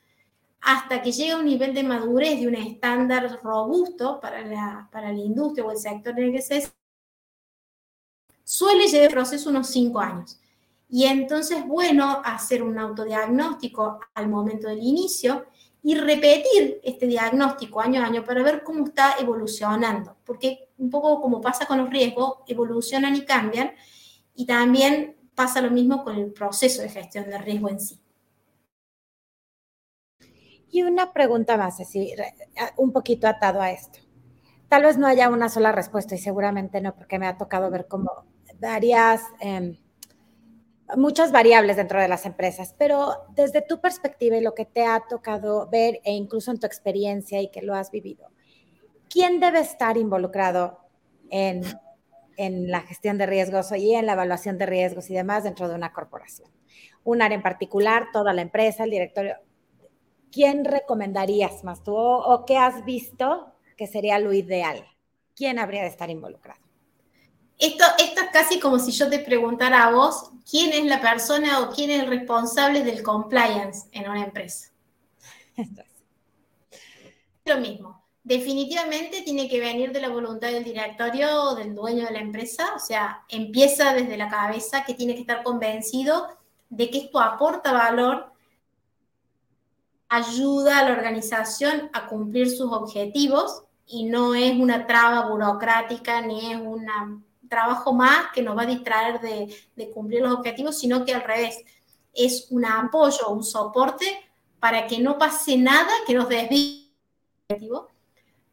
[0.60, 5.12] hasta que llega a un nivel de madurez de un estándar robusto para la, para
[5.12, 6.70] la industria o el sector en el que se
[8.44, 10.38] suele llevar el proceso unos 5 años.
[10.90, 15.46] Y entonces, bueno, hacer un autodiagnóstico al momento del inicio
[15.82, 21.20] y repetir este diagnóstico año a año para ver cómo está evolucionando, porque un poco
[21.20, 23.72] como pasa con los riesgos, evolucionan y cambian,
[24.34, 28.00] y también pasa lo mismo con el proceso de gestión de riesgo en sí.
[30.72, 32.14] Y una pregunta más, así,
[32.76, 34.00] un poquito atado a esto.
[34.68, 37.86] Tal vez no haya una sola respuesta y seguramente no, porque me ha tocado ver
[37.86, 38.10] como
[38.58, 39.22] varias...
[39.40, 39.78] Em,
[40.96, 45.02] muchas variables dentro de las empresas, pero desde tu perspectiva y lo que te ha
[45.08, 48.30] tocado ver e incluso en tu experiencia y que lo has vivido,
[49.08, 50.78] ¿quién debe estar involucrado
[51.30, 51.62] en,
[52.36, 55.74] en la gestión de riesgos y en la evaluación de riesgos y demás dentro de
[55.74, 56.50] una corporación?
[57.04, 59.36] Un área en particular, toda la empresa, el directorio.
[60.30, 64.84] ¿Quién recomendarías más tú o qué has visto que sería lo ideal?
[65.34, 66.69] ¿Quién habría de estar involucrado?
[68.32, 72.02] Casi como si yo te preguntara a vos quién es la persona o quién es
[72.02, 74.70] el responsable del compliance en una empresa.
[77.44, 78.04] Lo mismo.
[78.22, 82.74] Definitivamente tiene que venir de la voluntad del directorio o del dueño de la empresa,
[82.76, 86.28] o sea, empieza desde la cabeza que tiene que estar convencido
[86.68, 88.32] de que esto aporta valor,
[90.08, 96.52] ayuda a la organización a cumplir sus objetivos y no es una traba burocrática ni
[96.52, 97.20] es una
[97.50, 101.62] trabajo más que nos va a distraer de, cumplir los objetivos, sino que al revés,
[102.14, 104.06] es un apoyo, un soporte
[104.58, 106.92] para que no pase nada que nos desvíe
[107.48, 107.88] objetivo.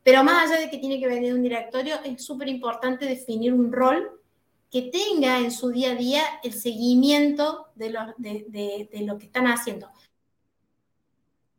[0.03, 3.71] Pero más allá de que tiene que venir un directorio, es súper importante definir un
[3.71, 4.19] rol
[4.71, 9.47] que tenga en su día a día el seguimiento de lo, de, lo que están
[9.47, 9.89] haciendo.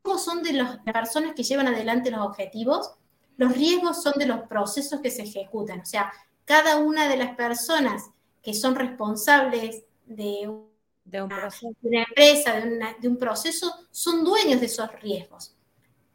[0.02, 2.92] ¿Cómo son de las personas que llevan adelante los objetivos?
[3.36, 5.80] Los riesgos son de los procesos que se ejecutan.
[5.80, 6.12] O sea,
[6.48, 8.10] cada una de las personas
[8.42, 11.50] que son responsables de, una,
[11.82, 12.54] empresa,
[12.98, 15.54] de, un proceso, son dueños de esos riesgos.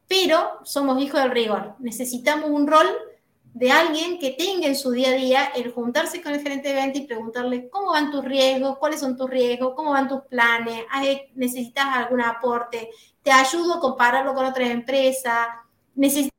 [0.07, 1.75] pero somos hijos del rigor.
[1.77, 2.87] Necesitamos un rol
[3.53, 6.75] de alguien que tenga en su día a día el juntarse con el gerente de
[6.75, 10.83] venta y preguntarle cómo van tus riesgos, cuáles son tus riesgos, cómo van tus planes,
[11.35, 12.89] necesitas algún aporte,
[13.21, 15.47] te ayudo a compararlo con otras empresas,
[15.93, 16.33] necesitas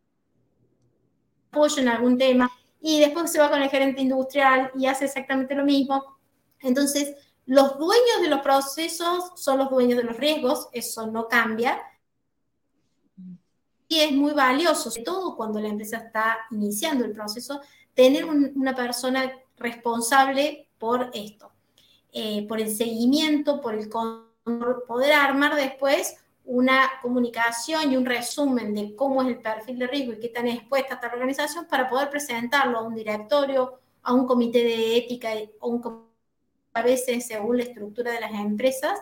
[1.53, 2.51] apoyo en algún tema
[2.87, 6.19] y después se va con el gerente industrial y hace exactamente lo mismo.
[6.61, 7.17] Entonces,
[7.47, 11.81] los dueños de los procesos son los dueños de los riesgos, eso no cambia.
[13.89, 17.63] Y es muy valioso, sobre todo cuando la empresa está iniciando el proceso,
[17.95, 21.53] tener una persona responsable por esto,
[22.13, 28.95] eh, por el seguimiento, por el poder armar después una comunicación y un resumen de
[28.95, 32.11] cómo es el perfil de riesgo y qué tan expuesta está la organización para poder
[32.11, 35.31] presentarlo a un directorio, a un comité de ética
[35.61, 36.05] o un
[36.75, 38.99] a veces según la estructura de las empresas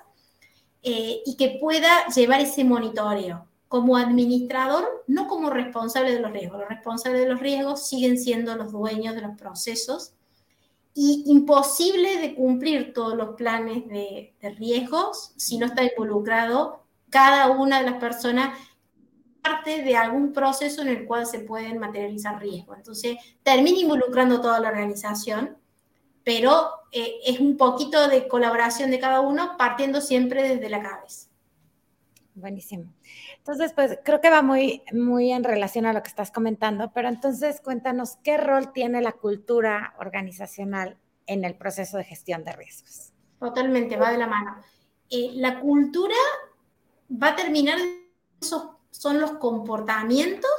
[0.83, 6.61] eh, y que pueda llevar ese monitoreo como administrador, no como responsable de los riesgos.
[6.61, 10.13] Los responsables de los riesgos siguen siendo los dueños de los procesos
[10.95, 16.82] y imposible de cumplir todos los planes de, de riesgos si no está involucrado
[17.13, 18.59] cada una de las personas
[19.43, 22.79] parte de algún proceso en el cual se pueden materializar riesgos.
[22.79, 25.59] Entonces, termina involucrando toda la organización,
[26.25, 31.29] pero eh, es un poquito de colaboración de cada uno, partiendo siempre desde la cabeza.
[32.35, 32.95] Buenísimo.
[33.39, 37.09] Entonces, pues creo que va muy, muy en relación a lo que estás comentando, pero
[37.09, 40.97] entonces cuéntanos qué rol tiene la cultura organizacional
[41.27, 43.13] en el proceso de gestión de riesgos.
[43.39, 44.57] Totalmente, va de la mano.
[45.11, 46.15] Eh, la cultura
[47.11, 47.79] va a terminar,
[48.41, 50.51] esos son los comportamientos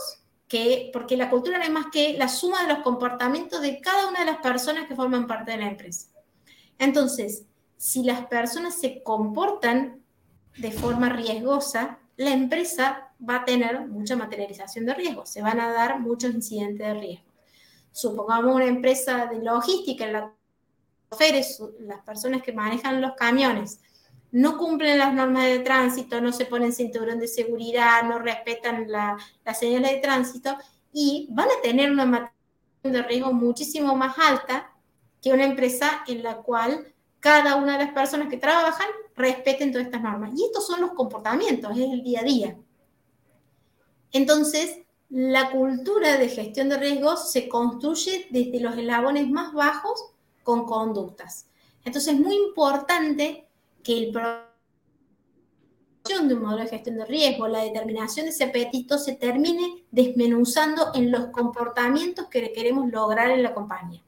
[0.47, 4.07] que, porque la cultura no es más que la suma de los comportamientos de cada
[4.07, 6.07] una de las personas que forman parte de la empresa.
[6.77, 7.45] Entonces,
[7.77, 10.01] si las personas se comportan
[10.57, 15.71] de forma riesgosa, la empresa va a tener mucha materialización de riesgo, se van a
[15.71, 17.25] dar muchos incidentes de riesgo.
[17.91, 20.33] Supongamos una empresa de logística en la
[21.79, 23.81] las personas que manejan los camiones,
[24.33, 29.59] no cumplen las normas de tránsito, no se ponen cinturón de seguridad, no respetan las
[29.59, 30.57] señales de tránsito
[30.91, 32.33] y van a tener una materia
[32.81, 34.71] de riesgo muchísimo más alta
[35.21, 39.85] que una empresa en la cual cada una de las personas que trabajan respeten todas
[39.85, 40.31] estas normas.
[40.35, 42.57] Y estos son los comportamientos, es el día a día.
[44.11, 44.79] Entonces,
[45.09, 50.05] la cultura de gestión de riesgos se construye desde los eslabones más bajos
[50.41, 51.45] con conductas.
[51.85, 53.47] Entonces, es muy importante
[53.83, 54.11] que el
[56.27, 60.91] de un modelo de gestión de riesgo, la determinación de ese apetito se termine desmenuzando
[60.93, 64.01] en los comportamientos que queremos lograr en la compañía.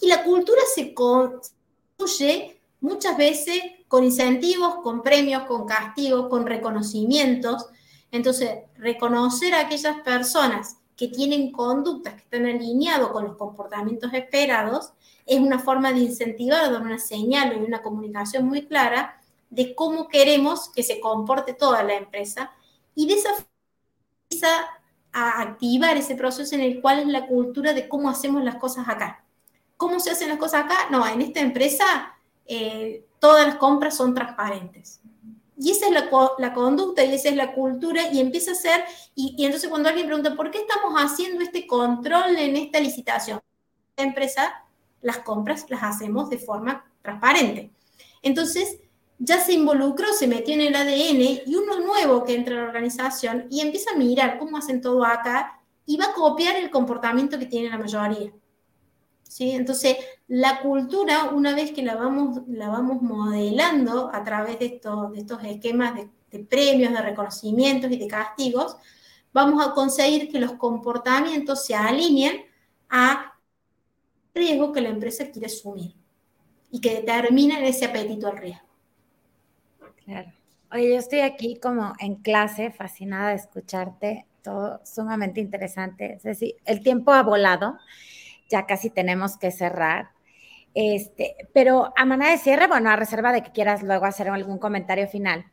[0.00, 7.66] Y la cultura se construye muchas veces con incentivos, con premios, con castigos, con reconocimientos.
[8.12, 14.92] Entonces, reconocer a aquellas personas que tienen conductas que están alineadas con los comportamientos esperados
[15.28, 19.20] es una forma de incentivar, dar una señal y una comunicación muy clara
[19.50, 22.50] de cómo queremos que se comporte toda la empresa
[22.94, 23.48] y de esa forma
[25.12, 28.88] a activar ese proceso en el cual es la cultura de cómo hacemos las cosas
[28.88, 29.24] acá.
[29.76, 30.88] ¿Cómo se hacen las cosas acá?
[30.90, 31.84] No, en esta empresa
[32.46, 35.00] eh, todas las compras son transparentes.
[35.58, 39.34] Y esa es la, conducta y esa es la cultura y empieza a ser, y,
[39.36, 43.40] y, entonces cuando alguien pregunta, ¿por qué estamos haciendo este control en esta licitación?
[43.96, 44.64] La empresa
[45.02, 47.70] las compras las hacemos de forma transparente.
[48.22, 48.78] Entonces,
[49.18, 52.68] ya se involucró, se metió en el ADN y uno nuevo que entra a la
[52.68, 57.38] organización y empieza a mirar cómo hacen todo acá y va a copiar el comportamiento
[57.38, 58.32] que tiene la mayoría.
[59.22, 59.50] ¿Sí?
[59.50, 59.96] Entonces,
[60.26, 65.18] la cultura, una vez que la vamos, la vamos modelando a través de, estos, de
[65.20, 68.76] estos esquemas de, de premios, de reconocimientos y de castigos,
[69.32, 72.44] vamos a conseguir que los comportamientos se alineen
[72.88, 73.37] a
[74.38, 75.94] riesgo que la empresa quiere asumir
[76.70, 78.66] y que determina ese apetito al riesgo.
[80.04, 80.32] Claro.
[80.72, 86.14] Oye, yo estoy aquí como en clase, fascinada de escucharte, todo sumamente interesante.
[86.14, 87.78] Es decir, el tiempo ha volado,
[88.50, 90.10] ya casi tenemos que cerrar.
[90.74, 94.58] Este, pero a manera de cierre, bueno, a reserva de que quieras luego hacer algún
[94.58, 95.46] comentario final.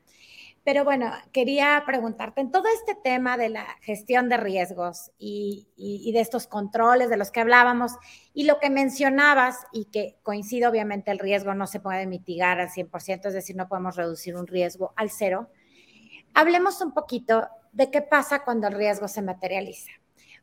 [0.66, 5.68] Pero bueno, quería preguntarte, en todo este tema de la gestión de riesgos y,
[6.12, 7.92] de estos controles de los que hablábamos
[8.34, 12.70] y lo que mencionabas y que coincide obviamente el riesgo no se puede mitigar al
[12.70, 15.52] 100%, es decir, no podemos reducir un riesgo al cero,
[16.34, 19.92] hablemos un poquito de qué pasa cuando el riesgo se materializa.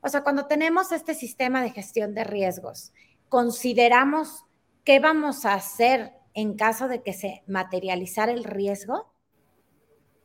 [0.03, 2.93] O sea, cuando tenemos este sistema de gestión de riesgos,
[3.29, 4.45] consideramos
[4.85, 9.12] qué vamos a hacer en caso de que se materializara el riesgo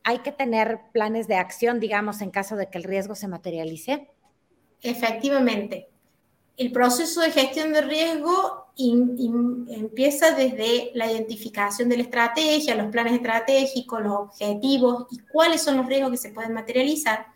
[0.08, 4.08] hay que tener planes de acción, digamos, en caso de que el riesgo se materialice.
[4.80, 5.90] Efectivamente.
[6.56, 13.12] El proceso de gestión de riesgo empieza desde la identificación de la estrategia, los planes
[13.12, 17.26] estratégicos, los objetivos y cuáles son los riesgos que se pueden materializar,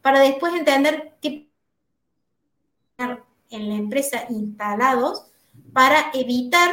[0.00, 1.48] para después entender qué
[2.98, 5.24] en la empresa instalados
[5.72, 6.70] para evitar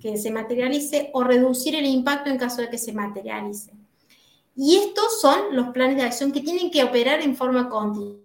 [0.00, 3.79] que se materialice o reducir el impacto en caso de que se materialice.
[4.56, 8.18] Y estos son los planes de acción que tienen que operar en forma continua.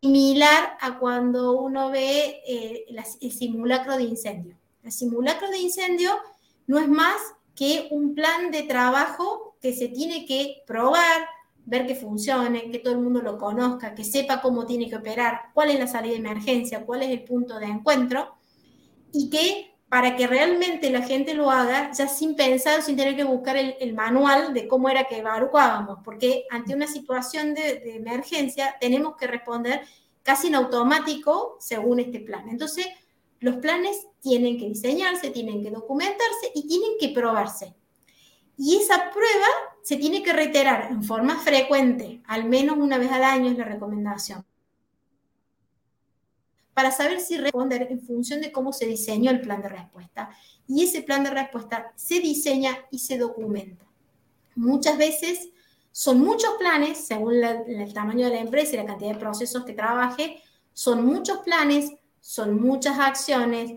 [0.00, 2.86] Similar a cuando uno ve eh,
[3.20, 4.56] el simulacro de incendio.
[4.82, 6.10] El simulacro de incendio
[6.66, 7.16] no es más
[7.54, 11.26] que un plan de trabajo que se tiene que probar,
[11.66, 15.50] ver que funcione, que todo el mundo lo conozca, que sepa cómo tiene que operar,
[15.52, 18.36] cuál es la salida de emergencia, cuál es el punto de encuentro,
[19.12, 23.24] y que para que realmente la gente lo haga, ya sin pensar, sin tener que
[23.24, 28.76] buscar el, manual de cómo era que evacuábamos, porque ante una situación de, de, emergencia
[28.80, 29.80] tenemos que responder
[30.22, 32.48] casi en automático según este plan.
[32.50, 32.86] Entonces,
[33.40, 37.74] los planes tienen que diseñarse, tienen que documentarse y tienen que probarse.
[38.58, 39.46] Y esa prueba
[39.82, 43.64] se tiene que reiterar en forma frecuente, al menos una vez al año es la
[43.64, 44.44] recomendación
[46.78, 50.30] para saber si responder en función de cómo se diseñó el plan de respuesta.
[50.68, 53.84] Y ese plan de respuesta se diseña y se documenta.
[54.54, 55.48] Muchas veces
[55.90, 59.72] son muchos planes, según el tamaño de la empresa y la cantidad de procesos que
[59.72, 60.40] trabaje,
[60.72, 63.72] son muchos planes, son muchas acciones,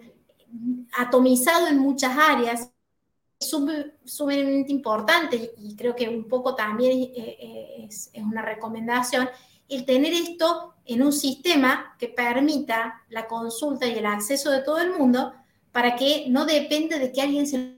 [0.96, 2.70] atomizado en muchas áreas,
[3.40, 9.28] sumamente importante y creo que un poco también eh, eh, es, es una recomendación
[9.72, 14.80] el tener esto en un sistema que permita la consulta y el acceso de todo
[14.80, 15.34] el mundo
[15.72, 17.78] para que no dependa de que alguien se...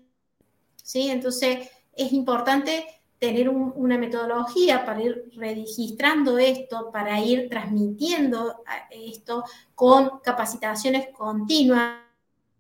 [0.83, 1.09] ¿Sí?
[1.09, 2.85] Entonces es importante
[3.19, 12.01] tener una metodología para ir registrando esto, para ir transmitiendo esto con capacitaciones continuas,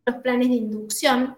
[0.05, 1.37] los planes de inducción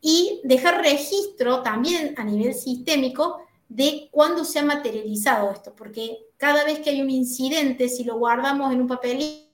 [0.00, 6.64] y dejar registro también a nivel sistémico de cuándo se ha materializado esto, porque cada
[6.64, 9.44] vez que hay un incidente, si lo guardamos en un papel,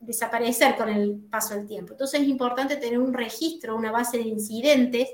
[0.00, 1.92] desaparecer con el paso del tiempo.
[1.92, 5.08] Entonces es importante tener un registro, una base de incidentes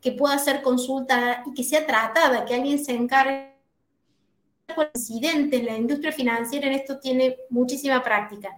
[0.00, 3.54] que pueda ser consultada y que sea tratada, que alguien se encargue
[4.66, 5.64] de incidentes.
[5.64, 8.50] La industria financiera en esto tiene muchísima práctica.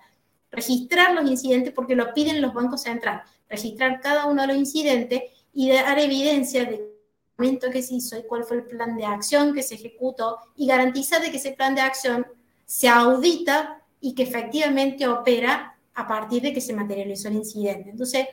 [0.50, 3.30] Registrar los incidentes porque lo piden los bancos centrales.
[3.50, 6.93] Registrar cada uno de los incidentes y dar evidencia de
[7.36, 11.20] que se hizo y cuál fue el plan de acción que se ejecutó y garantizar
[11.20, 12.26] de que ese plan de acción
[12.64, 17.90] se audita y que efectivamente opera a partir de que se materializó el incidente.
[17.90, 18.28] Entonces,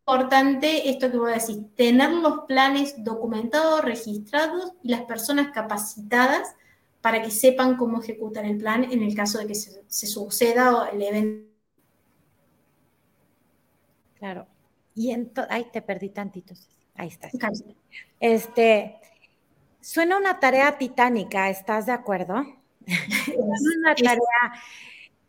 [0.00, 6.54] importante esto que voy a decir, tener los planes documentados, registrados y las personas capacitadas
[7.00, 10.88] para que sepan cómo ejecutar el plan en el caso de que se, se suceda
[10.92, 11.48] el evento.
[14.18, 14.46] Claro.
[14.94, 16.68] Y ahí te perdí tantitos.
[16.98, 17.30] Ahí está.
[18.20, 18.96] Este,
[19.80, 22.44] suena una tarea titánica, ¿estás de acuerdo?
[23.78, 24.52] una tarea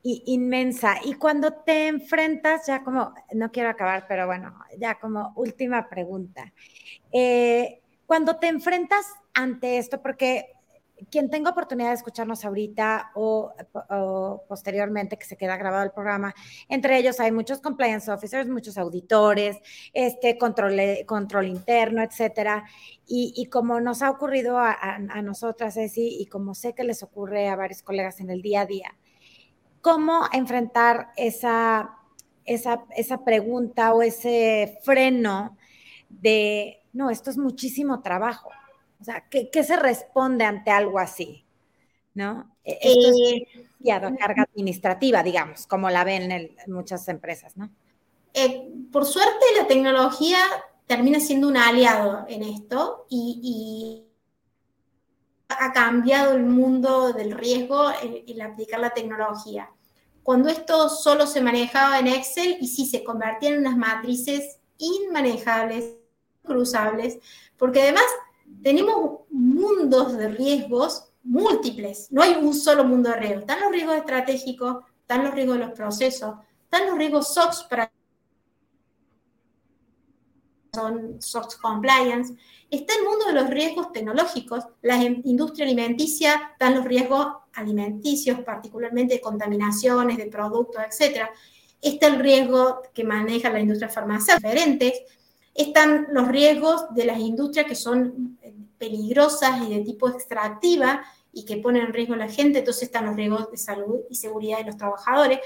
[0.04, 0.96] inmensa.
[1.06, 6.52] Y cuando te enfrentas, ya como, no quiero acabar, pero bueno, ya como última pregunta.
[7.12, 9.06] Eh, cuando te enfrentas
[9.36, 10.48] ante esto, porque
[11.10, 13.54] quien tenga oportunidad de escucharnos ahorita o,
[14.48, 16.34] posteriormente que se queda grabado el programa,
[16.68, 19.58] entre ellos hay muchos compliance officers, muchos auditores,
[19.94, 22.66] este control, control interno, etcétera.
[23.08, 27.56] Y, como nos ha ocurrido a, nosotras, Ceci, y como sé que les ocurre a
[27.56, 28.96] varios colegas en el día a día,
[29.82, 31.98] ¿cómo enfrentar esa,
[32.46, 35.58] esa, esa pregunta o ese freno
[36.10, 38.52] de, no, esto es muchísimo trabajo?
[39.00, 41.46] O sea, ¿qué, se responde ante algo así?
[42.14, 42.56] ¿No?
[42.64, 43.16] E, esto es
[43.84, 47.70] eh, carga administrativa, digamos, como la ven en, muchas empresas, ¿no?
[48.34, 50.38] Eh, por suerte, la tecnología
[50.86, 54.06] termina siendo un aliado en esto y,
[55.52, 59.70] ha cambiado el mundo del riesgo el, aplicar la tecnología.
[60.22, 65.96] Cuando esto solo se manejaba en Excel y sí se convertía en unas matrices inmanejables,
[66.44, 67.18] cruzables,
[67.58, 68.06] porque además
[68.62, 73.42] tenemos mundos de riesgos múltiples, no hay un solo mundo de riesgos.
[73.42, 77.92] Están los riesgos estratégicos, están los riesgos de los procesos, están los riesgos SOX para
[80.74, 82.36] son SOX compliance,
[82.70, 89.16] está el mundo de los riesgos tecnológicos, la industria alimenticia, están los riesgos alimenticios, particularmente
[89.16, 91.28] de contaminaciones, de productos, etc.
[91.82, 95.02] Está el riesgo que maneja la industria farmacéutica, diferentes,
[95.60, 98.40] Están los riesgos de las industrias que son
[98.78, 101.04] peligrosas y de tipo extractiva
[101.34, 104.16] y que ponen en riesgo a la gente, entonces están los riesgos de salud y
[104.16, 105.40] seguridad de los trabajadores.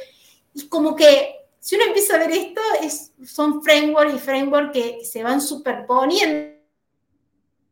[0.54, 5.04] Y como que si uno empieza a ver esto, es, son framework y framework que,
[5.04, 6.54] se van superponiendo,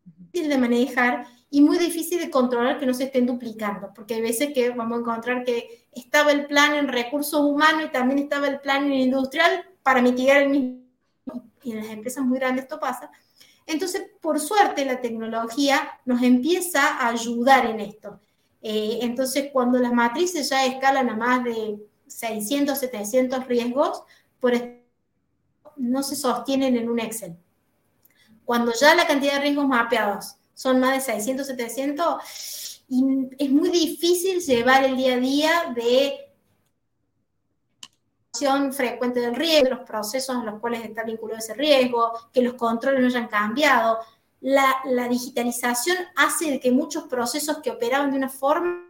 [0.04, 4.22] difícil de manejar y muy difícil de controlar que no se estén duplicando, porque hay
[4.22, 8.48] veces que vamos a encontrar que estaba el plan en recursos humanos y también estaba
[8.48, 10.81] el plan en industrial para mitigar el mismo
[11.64, 13.12] y en las empresas muy grandes esto pasa.
[13.66, 18.20] Entonces, por suerte, la tecnología nos empieza a ayudar en esto.
[18.62, 24.04] Eh, entonces, cuando las matrices ya escalan a más de 600, 700 riesgos,
[25.78, 27.38] no se sostienen en un Excel.
[28.46, 32.24] Cuando ya la cantidad de riesgos mapeados son más de 600, 700,
[33.38, 36.31] es muy difícil llevar el día a día de
[38.72, 43.02] frecuente del riesgo, los procesos en los cuales está vinculado ese riesgo, que los controles
[43.02, 44.00] no hayan cambiado.
[44.40, 48.88] La, la digitalización hace que muchos procesos que operaban de una forma,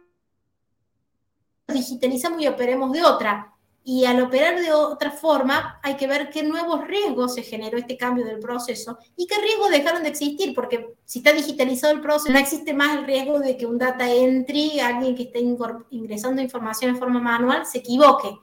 [1.68, 3.48] digitalizamos y operemos de otra.
[3.84, 7.96] Y al operar de otra forma, hay que ver qué nuevos riesgos se generó este
[7.96, 12.32] cambio del proceso y qué riesgos dejaron de existir, porque si está digitalizado el proceso,
[12.32, 15.40] no existe más el riesgo de que un data entry, alguien que esté
[15.90, 18.38] ingresando información en forma manual, se equivoque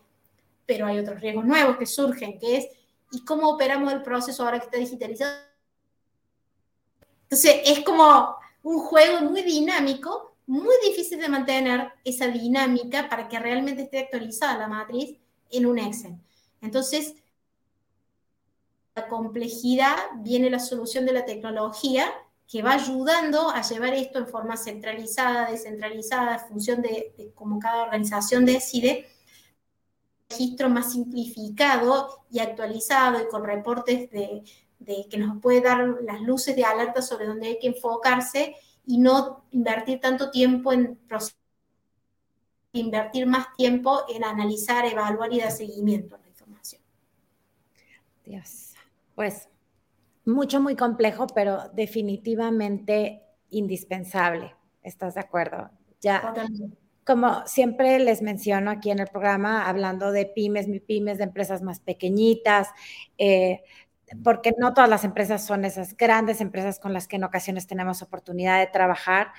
[0.70, 2.68] pero hay otros riesgos nuevos que surgen, que es,
[3.12, 5.36] ¿y cómo operamos el proceso ahora que está digitalizado?
[7.24, 13.40] Entonces, es como un juego muy dinámico, muy difícil de mantener esa dinámica para que
[13.40, 15.18] realmente esté actualizada la matriz
[15.50, 16.18] en un Excel.
[16.62, 17.16] Entonces,
[18.94, 22.14] la complejidad viene la solución de la tecnología
[22.48, 27.58] que va ayudando a llevar esto en forma centralizada, descentralizada, en función de, de cómo
[27.58, 29.08] cada organización decide,
[30.30, 34.44] registro más simplificado y actualizado y con reportes de,
[35.10, 38.56] que nos puede dar las luces de alerta sobre dónde hay que enfocarse
[38.86, 41.00] y no invertir tanto tiempo en
[42.72, 46.82] invertir más tiempo en analizar, evaluar y dar seguimiento a la información.
[48.24, 48.74] Dios.
[49.16, 49.50] Pues
[50.26, 54.56] mucho, muy complejo, pero definitivamente indispensable.
[54.84, 55.70] ¿Estás de acuerdo?
[56.00, 61.18] Ya, Totalmente como siempre les menciono aquí en el programa, hablando de pymes, mi pymes,
[61.18, 62.68] de empresas más pequeñitas,
[63.18, 63.64] eh,
[64.24, 68.04] porque no todas las empresas son esas grandes empresas con las que en ocasiones tenemos
[68.04, 69.30] oportunidad de trabajar.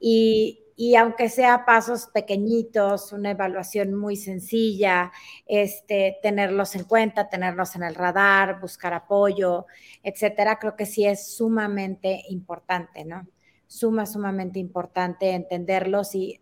[0.00, 5.12] Y, y aunque sea pasos pequeñitos, una evaluación muy sencilla,
[5.46, 9.66] este, tenerlos en cuenta, tenerlos en el radar, buscar apoyo,
[10.02, 13.28] etcétera, creo que sí es sumamente importante, ¿no?
[13.68, 16.40] Suma, sumamente importante entenderlos y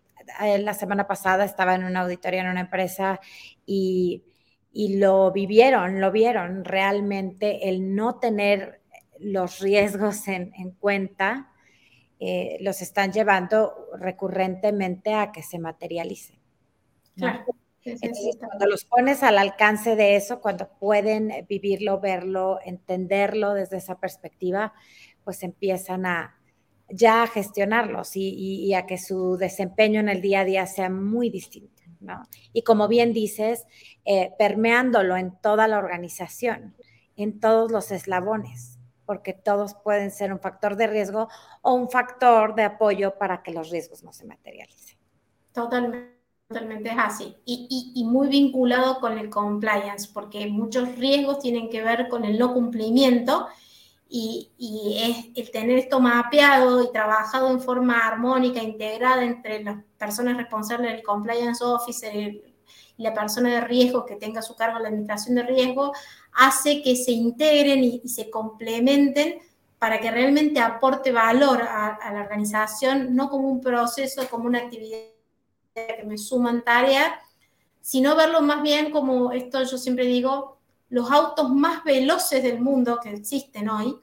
[0.59, 3.21] la semana pasada estaba en una auditoría en una empresa
[3.67, 4.25] y,
[4.73, 8.81] lo vivieron, lo vieron realmente el no tener
[9.19, 11.51] los riesgos en, cuenta,
[12.21, 16.39] eh, los están llevando recurrentemente a que se materialicen.
[17.17, 24.73] cuando los pones al alcance de eso, cuando pueden vivirlo, verlo, entenderlo desde esa perspectiva,
[25.25, 26.40] pues empiezan a,
[26.93, 31.31] ya a gestionarlos y, a que su desempeño en el día a día sea muy
[31.31, 31.83] distinto.
[32.01, 32.23] ¿no?
[32.53, 33.67] Y como bien dices,
[34.05, 36.75] eh, permeándolo en toda la organización,
[37.17, 41.29] en todos los eslabones, porque todos pueden ser un factor de riesgo
[41.63, 44.99] o un factor de apoyo para que los riesgos no se materialicen.
[45.53, 46.21] Totalmente.
[46.51, 47.37] Totalmente es así.
[47.45, 52.41] Y, y, muy vinculado con el compliance, porque muchos riesgos tienen que ver con el
[52.41, 53.47] no cumplimiento
[54.13, 60.37] y, es el tener esto mapeado y trabajado en forma armónica, integrada entre las personas
[60.37, 62.55] responsables del compliance officer y
[62.97, 65.93] la persona de riesgo que tenga a su cargo la administración de riesgo,
[66.33, 69.39] hace que se integren y, se complementen
[69.79, 74.99] para que realmente aporte valor a, la organización, no como un proceso, como una actividad
[75.75, 77.13] que me suman tareas,
[77.81, 80.60] sino verlo más bien como esto yo siempre digo,
[80.91, 83.97] los autos más veloces del mundo que existen hoy,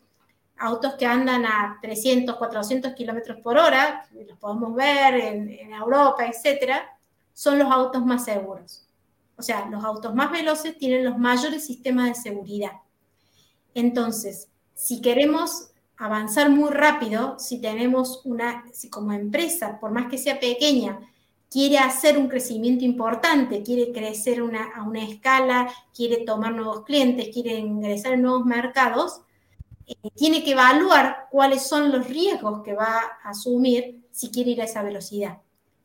[0.57, 6.97] autos que andan a 300, 400 kilómetros por hora, los podemos ver en, Europa, etcétera,
[7.33, 8.87] son los autos más seguros.
[9.35, 12.71] O sea, los autos más veloces tienen los mayores sistemas de seguridad.
[13.75, 20.17] Entonces, si queremos avanzar muy rápido, si tenemos una, si como empresa, por más que
[20.17, 20.99] sea pequeña,
[21.49, 27.55] quiere hacer un crecimiento importante, quiere crecer a una escala, quiere tomar nuevos clientes, quiere
[27.57, 29.21] ingresar en nuevos mercados,
[29.87, 34.61] eh, tiene que evaluar cuáles son los riesgos que va a asumir si quiere ir
[34.61, 35.37] a esa velocidad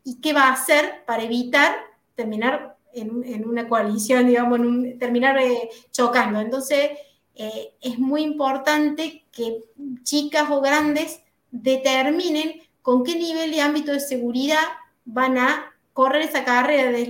[0.04, 1.76] y qué va a hacer para evitar
[2.16, 4.60] terminar en, una coalición, digamos,
[4.98, 6.40] terminar eh, chocando.
[6.40, 6.90] Entonces,
[7.34, 9.60] eh, es muy importante que
[10.02, 14.64] chicas o grandes determinen con qué nivel de ámbito de seguridad
[15.04, 17.06] van a correr esa carrera de,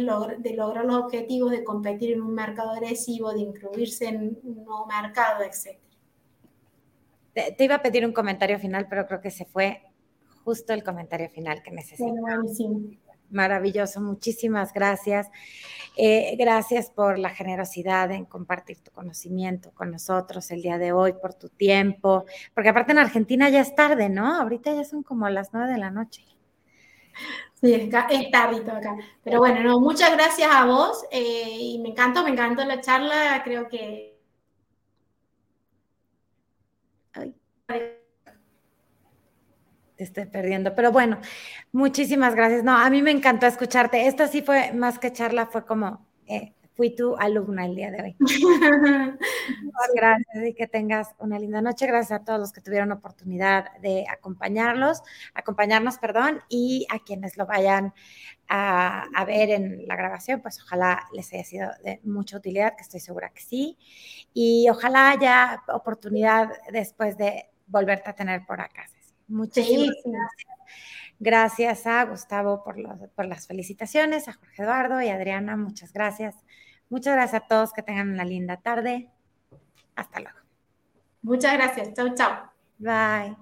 [0.54, 5.42] lograr los objetivos, de competir en un mercado agresivo, de incluirse en un nuevo mercado,
[5.42, 5.78] etc.
[7.32, 9.82] Te, iba a pedir un comentario final, pero creo que se fue
[10.44, 12.12] justo el comentario final que necesito.
[13.30, 15.30] Maravilloso, muchísimas gracias.
[15.96, 21.14] Eh, gracias por la generosidad en compartir tu conocimiento con nosotros el día de hoy,
[21.14, 24.38] por tu tiempo, porque aparte en Argentina ya es tarde, ¿no?
[24.38, 26.22] Ahorita ya son como las nueve de la noche.
[27.60, 28.08] Sí, es, acá.
[29.22, 33.40] Pero bueno, no, muchas gracias a vos eh, y me encantó, me encantó la charla,
[33.44, 34.18] creo que...
[39.96, 41.20] te estoy perdiendo, pero bueno,
[41.72, 42.64] muchísimas gracias.
[42.64, 44.06] No, a mí me encantó escucharte.
[44.06, 48.02] Esta sí fue más que charla, fue como, eh, fui tu alumna el día de
[48.02, 48.16] hoy.
[49.94, 51.86] gracias y que tengas una linda noche.
[51.86, 55.02] Gracias a todos los que tuvieron oportunidad de acompañarlos,
[55.34, 57.92] acompañarnos, perdón, y a quienes lo vayan
[58.48, 62.82] a, a, ver en la grabación, pues ojalá les haya sido de mucha utilidad, que
[62.82, 63.78] estoy segura que sí.
[64.34, 68.86] Y ojalá haya oportunidad después de volverte a tener por acá.
[69.28, 70.52] Muchísimas gracias.
[71.24, 72.74] Gracias a Gustavo por,
[73.10, 76.34] por las felicitaciones, a Jorge Eduardo y a Adriana, muchas gracias.
[76.90, 79.08] Muchas gracias a todos, que tengan una linda tarde.
[79.94, 80.38] Hasta luego.
[81.22, 81.92] Muchas gracias.
[81.94, 82.52] Chao, chao.
[82.76, 83.36] Bye.